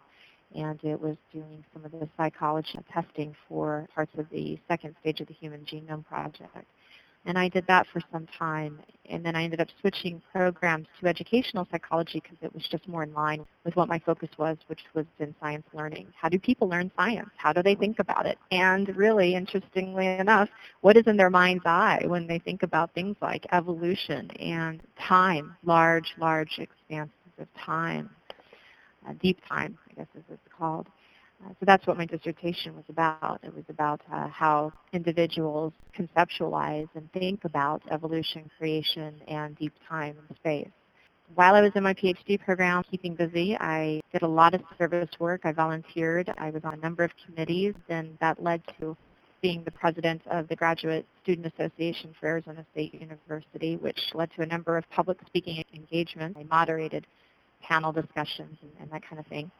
And 0.53 0.79
it 0.83 0.99
was 0.99 1.15
doing 1.31 1.63
some 1.73 1.85
of 1.85 1.91
the 1.91 2.07
psychology 2.17 2.79
testing 2.91 3.35
for 3.47 3.87
parts 3.93 4.11
of 4.17 4.25
the 4.31 4.59
second 4.67 4.95
stage 4.99 5.21
of 5.21 5.27
the 5.27 5.33
Human 5.33 5.61
Genome 5.61 6.05
Project. 6.05 6.65
And 7.29 7.37
I 7.37 7.47
did 7.47 7.67
that 7.67 7.85
for 7.93 8.01
some 8.11 8.25
time. 8.39 8.79
And 9.07 9.23
then 9.23 9.35
I 9.35 9.43
ended 9.43 9.61
up 9.61 9.67
switching 9.79 10.19
programs 10.33 10.87
to 10.99 11.07
educational 11.07 11.67
psychology 11.69 12.23
because 12.23 12.39
it 12.41 12.51
was 12.51 12.63
just 12.71 12.87
more 12.87 13.03
in 13.03 13.13
line 13.13 13.45
with 13.63 13.75
what 13.75 13.87
my 13.87 13.99
focus 13.99 14.29
was, 14.39 14.57
which 14.65 14.79
was 14.95 15.05
in 15.19 15.35
science 15.39 15.67
learning. 15.71 16.07
How 16.19 16.27
do 16.27 16.39
people 16.39 16.67
learn 16.67 16.89
science? 16.97 17.29
How 17.37 17.53
do 17.53 17.61
they 17.61 17.75
think 17.75 17.99
about 17.99 18.25
it? 18.25 18.39
And 18.49 18.95
really, 18.97 19.35
interestingly 19.35 20.07
enough, 20.07 20.49
what 20.81 20.97
is 20.97 21.05
in 21.05 21.17
their 21.17 21.29
mind's 21.29 21.67
eye 21.67 22.01
when 22.07 22.25
they 22.25 22.39
think 22.39 22.63
about 22.63 22.95
things 22.95 23.15
like 23.21 23.45
evolution 23.51 24.31
and 24.39 24.81
time, 24.99 25.55
large, 25.63 26.15
large 26.17 26.57
expanses 26.57 27.13
of 27.39 27.47
time, 27.63 28.09
uh, 29.07 29.13
deep 29.21 29.39
time, 29.47 29.77
I 29.91 29.93
guess 29.93 30.07
as 30.17 30.23
it's 30.31 30.41
called. 30.57 30.87
Uh, 31.43 31.49
so 31.51 31.65
that's 31.65 31.87
what 31.87 31.97
my 31.97 32.05
dissertation 32.05 32.75
was 32.75 32.83
about. 32.89 33.39
It 33.43 33.55
was 33.55 33.63
about 33.69 34.01
uh, 34.11 34.27
how 34.27 34.73
individuals 34.91 35.73
conceptualize 35.97 36.89
and 36.95 37.11
think 37.13 37.45
about 37.45 37.81
evolution, 37.91 38.49
creation, 38.57 39.15
and 39.27 39.57
deep 39.57 39.73
time 39.87 40.15
and 40.27 40.37
space. 40.37 40.69
While 41.35 41.55
I 41.55 41.61
was 41.61 41.71
in 41.75 41.83
my 41.83 41.93
PhD 41.93 42.39
program, 42.39 42.83
keeping 42.89 43.15
busy, 43.15 43.55
I 43.55 44.01
did 44.11 44.23
a 44.23 44.27
lot 44.27 44.55
of 44.55 44.61
service 44.77 45.09
work. 45.19 45.41
I 45.43 45.51
volunteered. 45.51 46.33
I 46.37 46.49
was 46.49 46.63
on 46.65 46.73
a 46.73 46.77
number 46.77 47.03
of 47.03 47.11
committees, 47.25 47.75
and 47.87 48.17
that 48.19 48.41
led 48.41 48.61
to 48.79 48.97
being 49.41 49.63
the 49.63 49.71
president 49.71 50.21
of 50.29 50.47
the 50.49 50.55
Graduate 50.55 51.05
Student 51.23 51.53
Association 51.53 52.13
for 52.19 52.27
Arizona 52.27 52.65
State 52.73 52.93
University, 52.93 53.77
which 53.77 53.99
led 54.13 54.29
to 54.35 54.41
a 54.41 54.45
number 54.45 54.75
of 54.75 54.89
public 54.89 55.17
speaking 55.27 55.63
engagements. 55.73 56.37
I 56.37 56.43
moderated 56.43 57.05
panel 57.61 57.91
discussions 57.91 58.57
and, 58.61 58.71
and 58.81 58.91
that 58.91 59.07
kind 59.07 59.19
of 59.19 59.27
thing. 59.27 59.51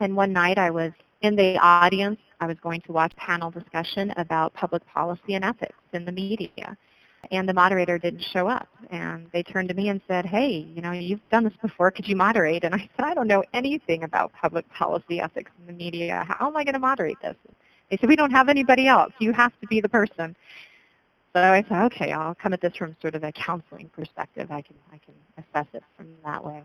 And 0.00 0.16
one 0.16 0.32
night 0.32 0.58
I 0.58 0.70
was 0.70 0.92
in 1.22 1.36
the 1.36 1.58
audience. 1.58 2.18
I 2.40 2.46
was 2.46 2.56
going 2.62 2.80
to 2.82 2.92
watch 2.92 3.12
a 3.16 3.20
panel 3.20 3.50
discussion 3.50 4.12
about 4.16 4.52
public 4.54 4.86
policy 4.86 5.34
and 5.34 5.44
ethics 5.44 5.78
in 5.92 6.04
the 6.04 6.12
media. 6.12 6.76
And 7.30 7.48
the 7.48 7.54
moderator 7.54 7.98
didn't 7.98 8.22
show 8.32 8.48
up. 8.48 8.68
And 8.90 9.28
they 9.32 9.42
turned 9.42 9.68
to 9.70 9.74
me 9.74 9.88
and 9.88 10.00
said, 10.06 10.26
hey, 10.26 10.66
you 10.74 10.82
know, 10.82 10.92
you've 10.92 11.26
done 11.30 11.44
this 11.44 11.54
before. 11.62 11.90
Could 11.90 12.06
you 12.06 12.16
moderate? 12.16 12.64
And 12.64 12.74
I 12.74 12.90
said, 12.96 13.06
I 13.06 13.14
don't 13.14 13.28
know 13.28 13.42
anything 13.54 14.02
about 14.02 14.32
public 14.32 14.68
policy 14.70 15.20
ethics 15.20 15.50
in 15.60 15.66
the 15.66 15.72
media. 15.72 16.24
How 16.28 16.48
am 16.48 16.56
I 16.56 16.64
going 16.64 16.74
to 16.74 16.80
moderate 16.80 17.16
this? 17.22 17.36
They 17.90 17.96
said, 17.96 18.08
we 18.08 18.16
don't 18.16 18.30
have 18.30 18.48
anybody 18.48 18.86
else. 18.86 19.12
You 19.20 19.32
have 19.32 19.52
to 19.60 19.66
be 19.66 19.80
the 19.80 19.88
person. 19.88 20.36
So 21.34 21.40
I 21.40 21.64
said, 21.68 21.82
okay, 21.86 22.12
I'll 22.12 22.34
come 22.34 22.52
at 22.52 22.60
this 22.60 22.76
from 22.76 22.94
sort 23.00 23.14
of 23.14 23.24
a 23.24 23.32
counseling 23.32 23.90
perspective. 23.94 24.50
I 24.50 24.62
can, 24.62 24.76
I 24.92 24.98
can 24.98 25.14
assess 25.38 25.66
it 25.72 25.82
from 25.96 26.08
that 26.24 26.44
way. 26.44 26.62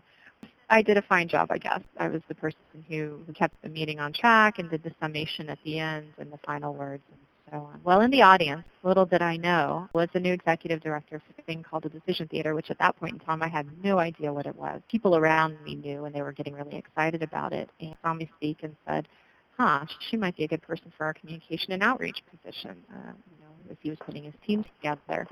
I 0.70 0.82
did 0.82 0.96
a 0.96 1.02
fine 1.02 1.28
job, 1.28 1.48
I 1.50 1.58
guess. 1.58 1.80
I 1.98 2.08
was 2.08 2.22
the 2.28 2.34
person 2.34 2.58
who, 2.88 3.20
kept 3.34 3.60
the 3.62 3.68
meeting 3.68 3.98
on 3.98 4.12
track 4.12 4.58
and 4.58 4.70
did 4.70 4.82
the 4.82 4.92
summation 5.00 5.48
at 5.48 5.58
the 5.64 5.78
end 5.78 6.12
and 6.18 6.32
the 6.32 6.38
final 6.46 6.74
words 6.74 7.02
and 7.10 7.20
so 7.50 7.58
on. 7.66 7.80
Well, 7.82 8.02
in 8.02 8.10
the 8.10 8.22
audience, 8.22 8.64
little 8.82 9.06
did 9.06 9.22
I 9.22 9.36
know, 9.36 9.88
was 9.94 10.08
the 10.12 10.20
new 10.20 10.32
executive 10.32 10.80
director 10.80 11.18
for 11.18 11.40
a 11.40 11.44
thing 11.44 11.62
called 11.62 11.84
the 11.84 11.88
Decision 11.88 12.28
Theater, 12.28 12.54
which 12.54 12.70
at 12.70 12.78
that 12.78 12.96
point 12.96 13.14
in 13.14 13.18
time 13.18 13.42
I 13.42 13.48
had 13.48 13.66
no 13.82 13.98
idea 13.98 14.32
what 14.32 14.46
it 14.46 14.54
was. 14.54 14.80
People 14.90 15.16
around 15.16 15.56
me 15.64 15.74
knew 15.74 16.04
and 16.04 16.14
they 16.14 16.22
were 16.22 16.32
getting 16.32 16.54
really 16.54 16.76
excited 16.76 17.22
about 17.22 17.52
it 17.52 17.68
and 17.80 17.94
saw 18.02 18.14
me 18.14 18.30
speak 18.36 18.58
and 18.62 18.76
said, 18.86 19.08
huh, 19.56 19.84
she 20.10 20.16
might 20.16 20.36
be 20.36 20.44
a 20.44 20.48
good 20.48 20.62
person 20.62 20.92
for 20.96 21.04
our 21.04 21.14
communication 21.14 21.72
and 21.72 21.82
outreach 21.82 22.22
position, 22.30 22.76
uh, 22.92 23.12
you 23.30 23.44
know, 23.44 23.70
as 23.70 23.76
he 23.80 23.90
was 23.90 23.98
putting 24.04 24.24
his 24.24 24.34
team 24.46 24.64
together 24.76 25.26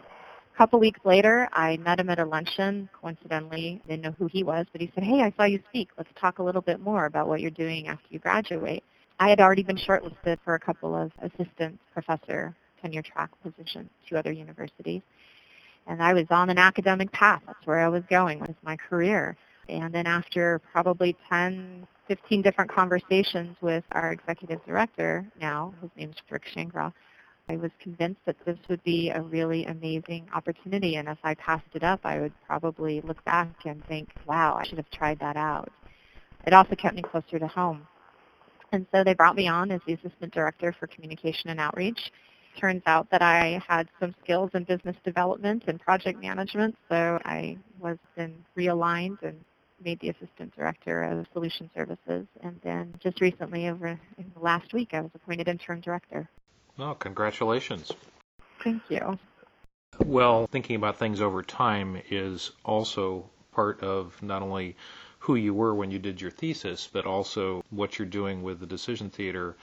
couple 0.59 0.81
weeks 0.81 0.99
later, 1.05 1.49
I 1.53 1.77
met 1.77 2.01
him 2.01 2.11
at 2.11 2.18
a 2.18 2.25
luncheon. 2.25 2.88
Coincidentally, 3.01 3.81
I 3.85 3.88
didn't 3.88 4.03
know 4.03 4.14
who 4.18 4.27
he 4.27 4.42
was, 4.42 4.66
but 4.73 4.81
he 4.81 4.90
said, 4.92 5.05
hey, 5.05 5.23
I 5.23 5.33
saw 5.37 5.44
you 5.44 5.61
speak. 5.68 5.90
Let's 5.97 6.11
talk 6.21 6.40
a 6.40 6.42
little 6.42 6.61
bit 6.61 6.81
more 6.81 7.07
about 7.07 7.29
what 7.29 7.40
you're 7.40 7.53
doing 7.53 7.87
after 7.87 8.07
you 8.11 8.18
graduate. 8.18 8.83
I 9.21 9.29
had 9.29 9.38
already 9.38 9.62
been 9.62 9.77
shortlisted 9.77 10.38
for 10.44 10.57
a 10.57 10.59
couple 10.59 10.97
of 10.97 11.12
assistant 11.23 11.79
professor 11.92 12.57
tenure 12.83 13.03
track 13.03 13.31
positions 13.40 13.88
to 14.09 14.18
other 14.18 14.33
universities. 14.33 15.03
And 15.87 16.03
I 16.03 16.12
was 16.12 16.27
on 16.31 16.51
an 16.51 16.59
academic 16.59 17.12
path. 17.12 17.42
That's 17.47 17.64
where 17.64 17.79
I 17.79 17.88
was 17.88 18.03
going 18.11 18.40
with 18.40 18.57
my 18.64 18.77
career. 18.77 19.37
And 19.68 19.94
then 19.94 20.09
after 20.09 20.61
probably 20.73 21.16
10, 21.29 21.87
15 22.09 22.42
different 22.42 22.71
conversations 22.71 23.57
with 23.61 23.85
our 23.92 24.11
executive 24.11 24.59
director 24.66 25.25
now, 25.40 25.73
his 25.81 25.90
name's 25.97 26.16
Rick 26.29 26.42
Shangraw, 26.53 26.92
I 27.49 27.57
was 27.57 27.71
convinced 27.81 28.21
that 28.27 28.37
this 28.45 28.59
would 28.69 28.83
be 28.85 29.11
a 29.11 29.23
really 29.23 29.65
amazing 29.65 30.29
opportunity, 30.35 30.97
and 30.97 31.09
if 31.09 31.19
I 31.25 31.35
passed 31.35 31.65
it 31.75 31.83
up, 31.83 32.01
I 32.05 32.21
would 32.21 32.33
probably 32.47 33.01
look 33.01 33.25
back 33.25 33.49
and 33.65 33.85
think, 33.87 34.11
wow, 34.27 34.59
I 34.61 34.67
should 34.67 34.79
have 34.79 34.91
tried 34.91 35.19
that 35.21 35.37
out. 35.37 35.71
It 36.47 36.53
also 36.53 36.75
kept 36.75 36.95
me 36.95 37.03
closer 37.03 37.39
to 37.39 37.47
home. 37.47 37.87
And 38.73 38.87
so 38.93 39.03
they 39.03 39.15
brought 39.15 39.35
me 39.35 39.49
on 39.49 39.71
as 39.71 39.81
the 39.87 39.95
Assistant 39.95 40.33
Director 40.33 40.75
for 40.79 40.87
Communication 40.87 41.49
and 41.49 41.59
Outreach. 41.59 42.13
Turns 42.61 42.83
out 42.87 43.11
that 43.11 43.23
I 43.23 43.63
had 43.67 43.89
some 43.99 44.15
skills 44.23 44.51
in 44.53 44.65
business 44.65 44.97
development 45.05 45.65
and 45.69 45.81
project 45.81 46.21
management, 46.21 46.77
so 46.89 47.19
I 47.25 47.57
was 47.81 47.97
then 48.17 48.35
realigned 48.57 49.23
and 49.23 49.39
made 49.83 50.01
the 50.01 50.11
Assistant 50.11 50.55
Director 50.55 51.05
of 51.05 51.27
Solution 51.33 51.71
Services. 51.75 52.27
And 52.43 52.61
then 52.63 52.95
just 53.03 53.21
recently, 53.23 53.69
over 53.69 53.87
in 53.87 54.33
the 54.35 54.41
last 54.41 54.75
week, 54.75 54.91
I 54.93 55.01
was 55.01 55.11
appointed 55.15 55.49
Interim 55.49 55.81
Director. 55.81 56.29
Oh, 56.81 56.95
congratulations. 56.95 57.93
Thank 58.62 58.83
you. 58.88 59.19
Well, 60.05 60.47
thinking 60.47 60.77
about 60.77 60.97
things 60.97 61.21
over 61.21 61.43
time 61.43 62.01
is 62.09 62.53
also 62.64 63.29
part 63.51 63.83
of 63.83 64.23
not 64.23 64.43
only 64.43 64.77
who 65.19 65.35
you 65.35 65.53
were 65.53 65.75
when 65.75 65.91
you 65.91 65.99
did 65.99 66.21
your 66.21 66.31
thesis, 66.31 66.88
but 66.93 67.05
also 67.05 67.64
what 67.71 67.99
you're 67.99 68.07
doing 68.07 68.45
with 68.45 68.61
the 68.61 68.67
Decision 68.67 69.11
Theater. 69.11 69.57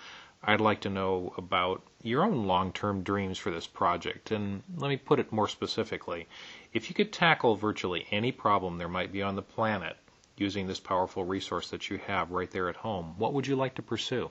I'd 0.43 0.59
like 0.59 0.81
to 0.81 0.89
know 0.89 1.33
about 1.37 1.81
your 2.03 2.23
own 2.23 2.45
long 2.45 2.73
term 2.73 3.01
dreams 3.01 3.37
for 3.37 3.49
this 3.49 3.65
project. 3.65 4.31
And 4.31 4.61
let 4.75 4.89
me 4.89 4.97
put 4.97 5.19
it 5.19 5.31
more 5.31 5.47
specifically. 5.47 6.27
If 6.73 6.89
you 6.89 6.95
could 6.95 7.13
tackle 7.13 7.55
virtually 7.55 8.05
any 8.11 8.33
problem 8.33 8.77
there 8.77 8.89
might 8.89 9.13
be 9.13 9.21
on 9.21 9.35
the 9.35 9.41
planet 9.41 9.95
using 10.35 10.67
this 10.67 10.81
powerful 10.81 11.23
resource 11.23 11.69
that 11.69 11.89
you 11.89 11.97
have 12.07 12.31
right 12.31 12.51
there 12.51 12.67
at 12.67 12.75
home, 12.75 13.15
what 13.17 13.31
would 13.31 13.47
you 13.47 13.55
like 13.55 13.75
to 13.75 13.81
pursue? 13.81 14.29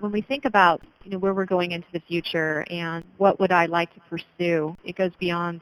When 0.00 0.10
we 0.10 0.22
think 0.22 0.46
about 0.46 0.82
you 1.04 1.12
know, 1.12 1.18
where 1.18 1.34
we're 1.34 1.44
going 1.44 1.70
into 1.72 1.86
the 1.92 2.00
future 2.00 2.64
and 2.70 3.04
what 3.18 3.38
would 3.38 3.52
I 3.52 3.66
like 3.66 3.94
to 3.94 4.00
pursue, 4.10 4.74
it 4.84 4.96
goes 4.96 5.12
beyond 5.20 5.60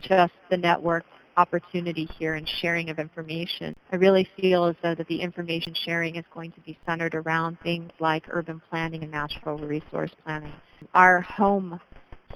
just 0.00 0.32
the 0.50 0.56
network 0.56 1.04
opportunity 1.36 2.08
here 2.18 2.34
and 2.34 2.48
sharing 2.60 2.88
of 2.90 2.98
information. 2.98 3.74
I 3.90 3.96
really 3.96 4.26
feel 4.40 4.64
as 4.64 4.76
though 4.82 4.94
that 4.94 5.08
the 5.08 5.20
information 5.20 5.74
sharing 5.84 6.16
is 6.16 6.24
going 6.32 6.52
to 6.52 6.60
be 6.60 6.78
centered 6.86 7.14
around 7.14 7.58
things 7.62 7.90
like 8.00 8.24
urban 8.30 8.62
planning 8.70 9.02
and 9.02 9.12
natural 9.12 9.58
resource 9.58 10.10
planning. 10.24 10.52
Our 10.94 11.20
home 11.20 11.78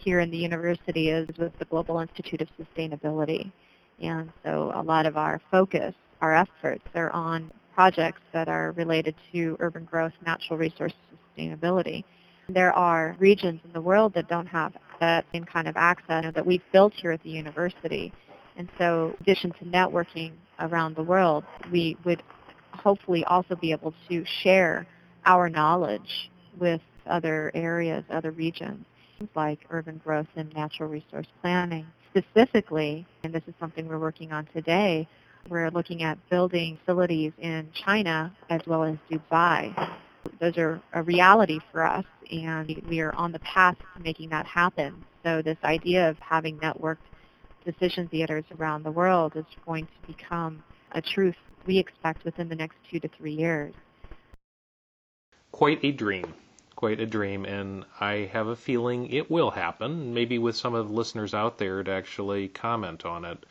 here 0.00 0.20
in 0.20 0.30
the 0.30 0.36
university 0.36 1.08
is 1.08 1.28
with 1.38 1.58
the 1.58 1.64
Global 1.66 2.00
Institute 2.00 2.42
of 2.42 2.48
Sustainability. 2.60 3.50
And 4.02 4.30
so 4.44 4.72
a 4.74 4.82
lot 4.82 5.06
of 5.06 5.16
our 5.16 5.40
focus, 5.50 5.94
our 6.20 6.36
efforts 6.36 6.84
are 6.94 7.10
on 7.12 7.50
projects 7.74 8.20
that 8.32 8.48
are 8.48 8.72
related 8.72 9.14
to 9.32 9.56
urban 9.60 9.84
growth, 9.84 10.12
natural 10.24 10.58
resource 10.58 10.92
sustainability. 11.36 12.04
There 12.48 12.72
are 12.72 13.16
regions 13.18 13.60
in 13.64 13.72
the 13.72 13.80
world 13.80 14.14
that 14.14 14.28
don't 14.28 14.46
have 14.46 14.72
that 15.00 15.24
same 15.32 15.44
kind 15.44 15.68
of 15.68 15.76
access 15.76 16.32
that 16.34 16.46
we've 16.46 16.62
built 16.72 16.92
here 16.94 17.10
at 17.10 17.22
the 17.22 17.30
university. 17.30 18.12
And 18.56 18.68
so 18.78 19.14
in 19.18 19.22
addition 19.22 19.52
to 19.52 19.64
networking 19.64 20.32
around 20.60 20.96
the 20.96 21.02
world, 21.02 21.44
we 21.70 21.96
would 22.04 22.22
hopefully 22.72 23.24
also 23.24 23.56
be 23.56 23.72
able 23.72 23.94
to 24.08 24.24
share 24.42 24.86
our 25.24 25.48
knowledge 25.48 26.30
with 26.58 26.80
other 27.06 27.50
areas, 27.54 28.04
other 28.10 28.30
regions, 28.30 28.84
like 29.34 29.58
urban 29.70 30.00
growth 30.04 30.26
and 30.36 30.52
natural 30.54 30.88
resource 30.88 31.26
planning. 31.42 31.86
Specifically, 32.16 33.06
and 33.24 33.34
this 33.34 33.42
is 33.46 33.54
something 33.60 33.88
we're 33.88 33.98
working 33.98 34.32
on 34.32 34.48
today, 34.54 35.06
we're 35.48 35.70
looking 35.70 36.02
at 36.02 36.18
building 36.30 36.78
facilities 36.84 37.32
in 37.38 37.68
China 37.84 38.34
as 38.50 38.60
well 38.66 38.84
as 38.84 38.96
Dubai 39.10 39.74
those 40.40 40.56
are 40.58 40.80
a 40.92 41.02
reality 41.02 41.60
for 41.72 41.84
us, 41.84 42.04
and 42.30 42.82
we 42.88 43.00
are 43.00 43.14
on 43.14 43.32
the 43.32 43.38
path 43.40 43.76
to 43.78 44.02
making 44.02 44.30
that 44.30 44.46
happen. 44.46 45.04
So 45.22 45.42
this 45.42 45.58
idea 45.64 46.08
of 46.08 46.18
having 46.18 46.58
networked 46.58 46.98
decision 47.64 48.08
theaters 48.08 48.44
around 48.58 48.84
the 48.84 48.90
world 48.90 49.32
is 49.36 49.44
going 49.64 49.86
to 49.86 50.12
become 50.12 50.62
a 50.92 51.02
truth 51.02 51.34
we 51.66 51.78
expect 51.78 52.24
within 52.24 52.48
the 52.48 52.54
next 52.54 52.76
two 52.90 53.00
to 53.00 53.08
three 53.08 53.34
years. 53.34 53.74
Quite 55.52 55.84
a 55.84 55.90
dream. 55.90 56.34
Quite 56.76 57.00
a 57.00 57.06
dream, 57.06 57.46
and 57.46 57.86
I 58.00 58.28
have 58.32 58.48
a 58.48 58.56
feeling 58.56 59.10
it 59.10 59.30
will 59.30 59.50
happen, 59.50 60.12
maybe 60.12 60.38
with 60.38 60.56
some 60.56 60.74
of 60.74 60.88
the 60.88 60.94
listeners 60.94 61.32
out 61.32 61.56
there 61.56 61.82
to 61.82 61.90
actually 61.90 62.48
comment 62.48 63.06
on 63.06 63.24
it 63.24 63.46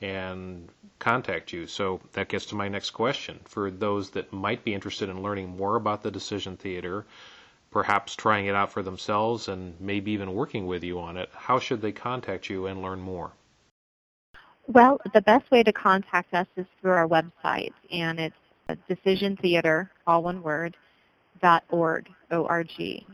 and 0.00 0.68
contact 0.98 1.52
you. 1.52 1.66
So 1.66 2.00
that 2.12 2.28
gets 2.28 2.46
to 2.46 2.54
my 2.54 2.68
next 2.68 2.90
question. 2.90 3.40
For 3.44 3.70
those 3.70 4.10
that 4.10 4.32
might 4.32 4.64
be 4.64 4.74
interested 4.74 5.08
in 5.08 5.22
learning 5.22 5.56
more 5.56 5.76
about 5.76 6.02
the 6.02 6.10
Decision 6.10 6.56
Theater, 6.56 7.04
perhaps 7.70 8.14
trying 8.16 8.46
it 8.46 8.54
out 8.54 8.72
for 8.72 8.82
themselves 8.82 9.48
and 9.48 9.74
maybe 9.80 10.12
even 10.12 10.34
working 10.34 10.66
with 10.66 10.82
you 10.84 10.98
on 11.00 11.16
it, 11.16 11.28
how 11.32 11.58
should 11.58 11.82
they 11.82 11.92
contact 11.92 12.48
you 12.48 12.66
and 12.66 12.80
learn 12.80 13.00
more? 13.00 13.32
Well, 14.66 15.00
the 15.14 15.22
best 15.22 15.50
way 15.50 15.62
to 15.62 15.72
contact 15.72 16.34
us 16.34 16.46
is 16.56 16.66
through 16.80 16.92
our 16.92 17.08
website, 17.08 17.72
and 17.90 18.20
it's 18.20 18.36
decisiontheater, 18.90 19.88
all 20.06 20.22
one 20.22 20.42
word, 20.42 20.76
dot 21.40 21.64
org, 21.70 22.08
O-R-G. 22.30 23.06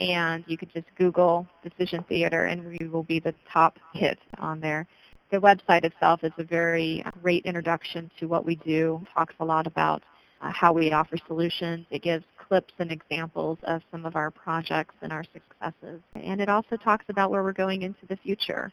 and 0.00 0.44
you 0.46 0.56
could 0.56 0.72
just 0.72 0.86
Google 0.96 1.46
Decision 1.62 2.04
Theater 2.08 2.44
and 2.44 2.76
we 2.78 2.88
will 2.88 3.02
be 3.02 3.20
the 3.20 3.34
top 3.50 3.78
hit 3.92 4.18
on 4.38 4.60
there. 4.60 4.86
The 5.34 5.40
website 5.40 5.84
itself 5.84 6.22
is 6.22 6.30
a 6.38 6.44
very 6.44 7.04
great 7.20 7.44
introduction 7.44 8.08
to 8.20 8.26
what 8.26 8.46
we 8.46 8.54
do. 8.54 9.00
It 9.02 9.08
talks 9.12 9.34
a 9.40 9.44
lot 9.44 9.66
about 9.66 10.00
uh, 10.40 10.52
how 10.52 10.72
we 10.72 10.92
offer 10.92 11.16
solutions. 11.26 11.86
It 11.90 12.02
gives 12.02 12.24
clips 12.38 12.72
and 12.78 12.92
examples 12.92 13.58
of 13.64 13.82
some 13.90 14.06
of 14.06 14.14
our 14.14 14.30
projects 14.30 14.94
and 15.02 15.12
our 15.12 15.24
successes. 15.24 16.00
And 16.14 16.40
it 16.40 16.48
also 16.48 16.76
talks 16.76 17.06
about 17.08 17.32
where 17.32 17.42
we're 17.42 17.52
going 17.52 17.82
into 17.82 18.06
the 18.08 18.16
future. 18.18 18.70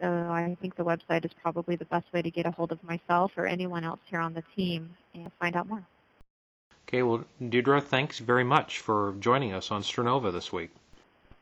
So 0.00 0.08
I 0.08 0.56
think 0.60 0.74
the 0.74 0.82
website 0.82 1.24
is 1.24 1.30
probably 1.40 1.76
the 1.76 1.84
best 1.84 2.12
way 2.12 2.22
to 2.22 2.30
get 2.32 2.44
a 2.44 2.50
hold 2.50 2.72
of 2.72 2.82
myself 2.82 3.30
or 3.36 3.46
anyone 3.46 3.84
else 3.84 4.00
here 4.10 4.18
on 4.18 4.34
the 4.34 4.42
team 4.56 4.90
and 5.14 5.30
find 5.38 5.54
out 5.54 5.68
more. 5.68 5.86
Okay, 6.88 7.04
well, 7.04 7.24
Deirdre, 7.40 7.80
thanks 7.80 8.18
very 8.18 8.42
much 8.42 8.80
for 8.80 9.14
joining 9.20 9.52
us 9.52 9.70
on 9.70 9.82
Strenova 9.82 10.32
this 10.32 10.52
week. 10.52 10.70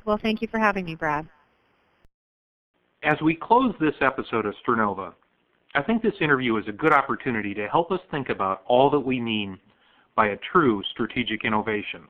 Well, 0.04 0.18
thank 0.18 0.42
you 0.42 0.48
for 0.48 0.58
having 0.58 0.84
me, 0.84 0.94
Brad. 0.94 1.26
As 3.02 3.16
we 3.22 3.34
close 3.34 3.74
this 3.80 3.94
episode 4.02 4.44
of 4.44 4.54
Strenova, 4.62 5.14
I 5.74 5.82
think 5.82 6.02
this 6.02 6.20
interview 6.20 6.58
is 6.58 6.68
a 6.68 6.72
good 6.72 6.92
opportunity 6.92 7.54
to 7.54 7.66
help 7.66 7.90
us 7.90 8.00
think 8.10 8.28
about 8.28 8.62
all 8.66 8.90
that 8.90 9.00
we 9.00 9.18
mean 9.18 9.58
by 10.14 10.28
a 10.28 10.36
true 10.52 10.82
strategic 10.90 11.46
innovation. 11.46 12.02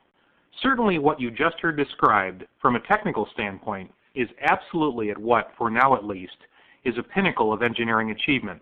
Certainly 0.61 0.99
what 0.99 1.20
you 1.20 1.30
just 1.30 1.61
heard 1.61 1.76
described 1.76 2.45
from 2.61 2.74
a 2.74 2.80
technical 2.80 3.28
standpoint 3.32 3.93
is 4.16 4.28
absolutely 4.41 5.11
at 5.11 5.18
what, 5.18 5.53
for 5.57 5.70
now 5.70 5.95
at 5.95 6.05
least, 6.05 6.36
is 6.84 6.99
a 6.99 7.05
pinnacle 7.05 7.53
of 7.53 7.62
engineering 7.62 8.11
achievement. 8.11 8.61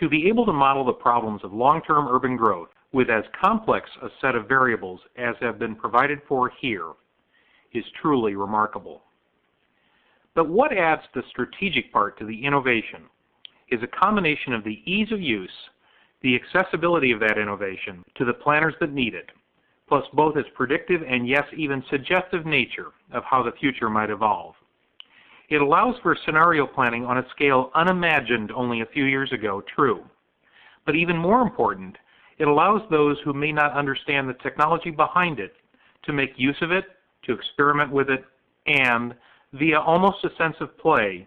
To 0.00 0.08
be 0.10 0.28
able 0.28 0.44
to 0.44 0.52
model 0.52 0.84
the 0.84 0.92
problems 0.92 1.42
of 1.44 1.54
long-term 1.54 2.08
urban 2.08 2.36
growth 2.36 2.68
with 2.92 3.08
as 3.08 3.24
complex 3.40 3.88
a 4.02 4.08
set 4.20 4.34
of 4.34 4.48
variables 4.48 5.00
as 5.16 5.34
have 5.40 5.58
been 5.58 5.76
provided 5.76 6.18
for 6.28 6.50
here 6.60 6.90
is 7.72 7.84
truly 8.02 8.34
remarkable. 8.34 9.00
But 10.34 10.48
what 10.48 10.76
adds 10.76 11.02
the 11.14 11.22
strategic 11.30 11.92
part 11.92 12.18
to 12.18 12.26
the 12.26 12.44
innovation 12.44 13.04
is 13.70 13.80
a 13.82 14.04
combination 14.04 14.52
of 14.52 14.64
the 14.64 14.82
ease 14.84 15.12
of 15.12 15.20
use, 15.20 15.50
the 16.22 16.34
accessibility 16.34 17.12
of 17.12 17.20
that 17.20 17.38
innovation 17.38 18.04
to 18.16 18.24
the 18.24 18.32
planners 18.32 18.74
that 18.80 18.92
need 18.92 19.14
it, 19.14 19.30
plus 19.88 20.04
both 20.12 20.36
its 20.36 20.48
predictive 20.54 21.02
and 21.06 21.28
yes, 21.28 21.44
even 21.56 21.84
suggestive 21.88 22.46
nature 22.46 22.92
of 23.12 23.22
how 23.24 23.42
the 23.42 23.52
future 23.52 23.88
might 23.88 24.10
evolve. 24.10 24.54
It 25.50 25.60
allows 25.60 25.94
for 26.02 26.16
scenario 26.24 26.66
planning 26.66 27.04
on 27.04 27.18
a 27.18 27.28
scale 27.30 27.70
unimagined 27.74 28.50
only 28.50 28.80
a 28.80 28.86
few 28.86 29.04
years 29.04 29.30
ago, 29.32 29.62
true. 29.74 30.02
But 30.86 30.96
even 30.96 31.16
more 31.16 31.42
important, 31.42 31.96
it 32.38 32.48
allows 32.48 32.82
those 32.90 33.18
who 33.24 33.32
may 33.32 33.52
not 33.52 33.72
understand 33.72 34.28
the 34.28 34.34
technology 34.34 34.90
behind 34.90 35.38
it 35.38 35.54
to 36.04 36.12
make 36.12 36.32
use 36.36 36.56
of 36.60 36.72
it, 36.72 36.84
to 37.24 37.32
experiment 37.32 37.90
with 37.90 38.10
it, 38.10 38.24
and, 38.66 39.14
via 39.54 39.78
almost 39.78 40.24
a 40.24 40.34
sense 40.36 40.56
of 40.60 40.76
play, 40.78 41.26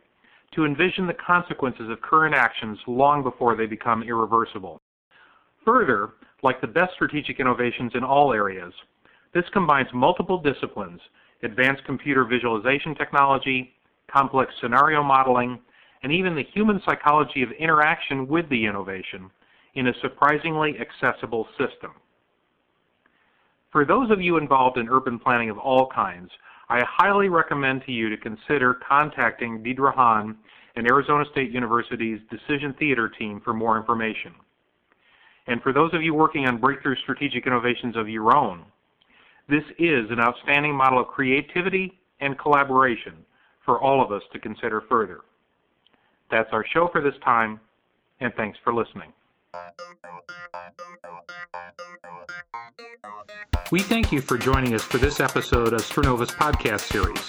to 0.54 0.66
envision 0.66 1.08
the 1.08 1.14
consequences 1.14 1.90
of 1.90 2.02
current 2.02 2.36
actions 2.36 2.78
long 2.88 3.24
before 3.24 3.56
they 3.56 3.66
become 3.66 4.04
irreversible. 4.04 4.82
Further, 5.66 6.12
like 6.44 6.62
the 6.62 6.68
best 6.68 6.94
strategic 6.94 7.40
innovations 7.40 7.92
in 7.96 8.04
all 8.04 8.34
areas, 8.34 8.74
this 9.34 9.46
combines 9.54 9.88
multiple 9.94 10.42
disciplines, 10.42 11.00
advanced 11.44 11.84
computer 11.86 12.26
visualization 12.26 12.96
technology, 12.96 13.74
complex 14.12 14.54
scenario 14.62 15.04
modeling, 15.04 15.60
and 16.04 16.12
even 16.12 16.36
the 16.36 16.48
human 16.54 16.82
psychology 16.86 17.44
of 17.44 17.52
interaction 17.60 18.28
with 18.28 18.48
the 18.50 18.66
innovation 18.66 19.30
in 19.76 19.88
a 19.88 20.00
surprisingly 20.02 20.76
accessible 20.80 21.48
system. 21.58 21.92
For 23.72 23.86
those 23.86 24.10
of 24.12 24.22
you 24.22 24.38
involved 24.38 24.78
in 24.78 24.90
urban 24.90 25.20
planning 25.20 25.50
of 25.50 25.58
all 25.58 25.88
kinds, 25.94 26.32
I 26.70 26.82
highly 26.86 27.30
recommend 27.30 27.84
to 27.86 27.92
you 27.92 28.10
to 28.10 28.18
consider 28.18 28.80
contacting 28.88 29.64
Deirdre 29.64 29.92
Hahn 29.92 30.38
and 30.76 30.86
Arizona 30.86 31.24
State 31.32 31.52
University's 31.52 32.20
Decision 32.30 32.76
Theater 32.78 33.10
team 33.10 33.42
for 33.44 33.54
more 33.54 33.78
information. 33.78 34.34
And 35.48 35.62
for 35.62 35.72
those 35.72 35.94
of 35.94 36.02
you 36.04 36.14
working 36.14 36.46
on 36.46 36.60
breakthrough 36.60 36.98
strategic 36.98 37.48
innovations 37.48 37.96
of 37.96 38.10
your 38.10 38.36
own, 38.36 38.66
this 39.50 39.64
is 39.80 40.12
an 40.12 40.20
outstanding 40.20 40.76
model 40.76 41.00
of 41.00 41.08
creativity 41.08 41.98
and 42.20 42.38
collaboration 42.38 43.14
for 43.64 43.80
all 43.80 44.04
of 44.04 44.12
us 44.12 44.24
to 44.34 44.40
consider 44.40 44.84
further. 44.90 45.22
That's 46.30 46.50
our 46.52 46.66
show 46.74 46.90
for 46.92 47.02
this 47.02 47.16
time, 47.24 47.62
and 48.20 48.34
thanks 48.36 48.58
for 48.64 48.74
listening. 48.74 49.14
We 53.70 53.82
thank 53.82 54.14
you 54.14 54.22
for 54.22 54.38
joining 54.38 54.76
us 54.76 54.84
for 54.84 54.98
this 54.98 55.20
episode 55.20 55.74
of 55.74 55.82
Strenova's 55.82 56.32
podcast 56.32 56.80
series. 56.82 57.22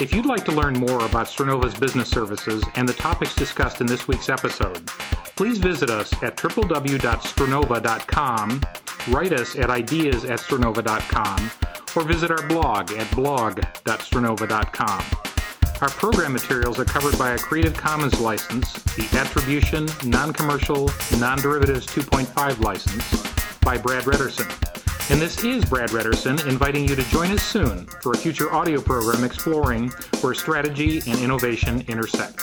If 0.00 0.14
you'd 0.14 0.24
like 0.24 0.42
to 0.46 0.52
learn 0.52 0.72
more 0.72 1.04
about 1.04 1.26
Strenova's 1.26 1.74
business 1.74 2.08
services 2.08 2.64
and 2.76 2.88
the 2.88 2.94
topics 2.94 3.34
discussed 3.34 3.82
in 3.82 3.86
this 3.86 4.08
week's 4.08 4.30
episode, 4.30 4.86
please 5.36 5.58
visit 5.58 5.90
us 5.90 6.14
at 6.22 6.38
www.strenova.com, 6.38 8.60
write 9.08 9.34
us 9.34 9.54
at 9.56 9.68
ideas 9.68 10.24
at 10.24 10.40
strenova.com, 10.40 11.50
or 11.94 12.04
visit 12.04 12.30
our 12.30 12.48
blog 12.48 12.90
at 12.92 13.14
blog.strenova.com. 13.14 15.04
Our 15.82 15.90
program 15.90 16.32
materials 16.32 16.78
are 16.78 16.86
covered 16.86 17.18
by 17.18 17.32
a 17.32 17.38
Creative 17.38 17.74
Commons 17.74 18.18
license, 18.18 18.72
the 18.94 19.06
Attribution, 19.18 19.86
Non-Commercial, 20.06 20.90
Non-Derivatives 21.18 21.84
2.5 21.88 22.60
license, 22.60 23.60
by 23.60 23.76
Brad 23.76 24.04
Redderson. 24.04 24.85
And 25.08 25.22
this 25.22 25.44
is 25.44 25.64
Brad 25.64 25.90
Redderson 25.90 26.44
inviting 26.48 26.88
you 26.88 26.96
to 26.96 27.02
join 27.10 27.30
us 27.30 27.40
soon 27.40 27.86
for 28.02 28.10
a 28.10 28.16
future 28.16 28.52
audio 28.52 28.80
program 28.80 29.22
exploring 29.22 29.90
where 30.20 30.34
strategy 30.34 31.00
and 31.06 31.20
innovation 31.20 31.84
intersect. 31.86 32.42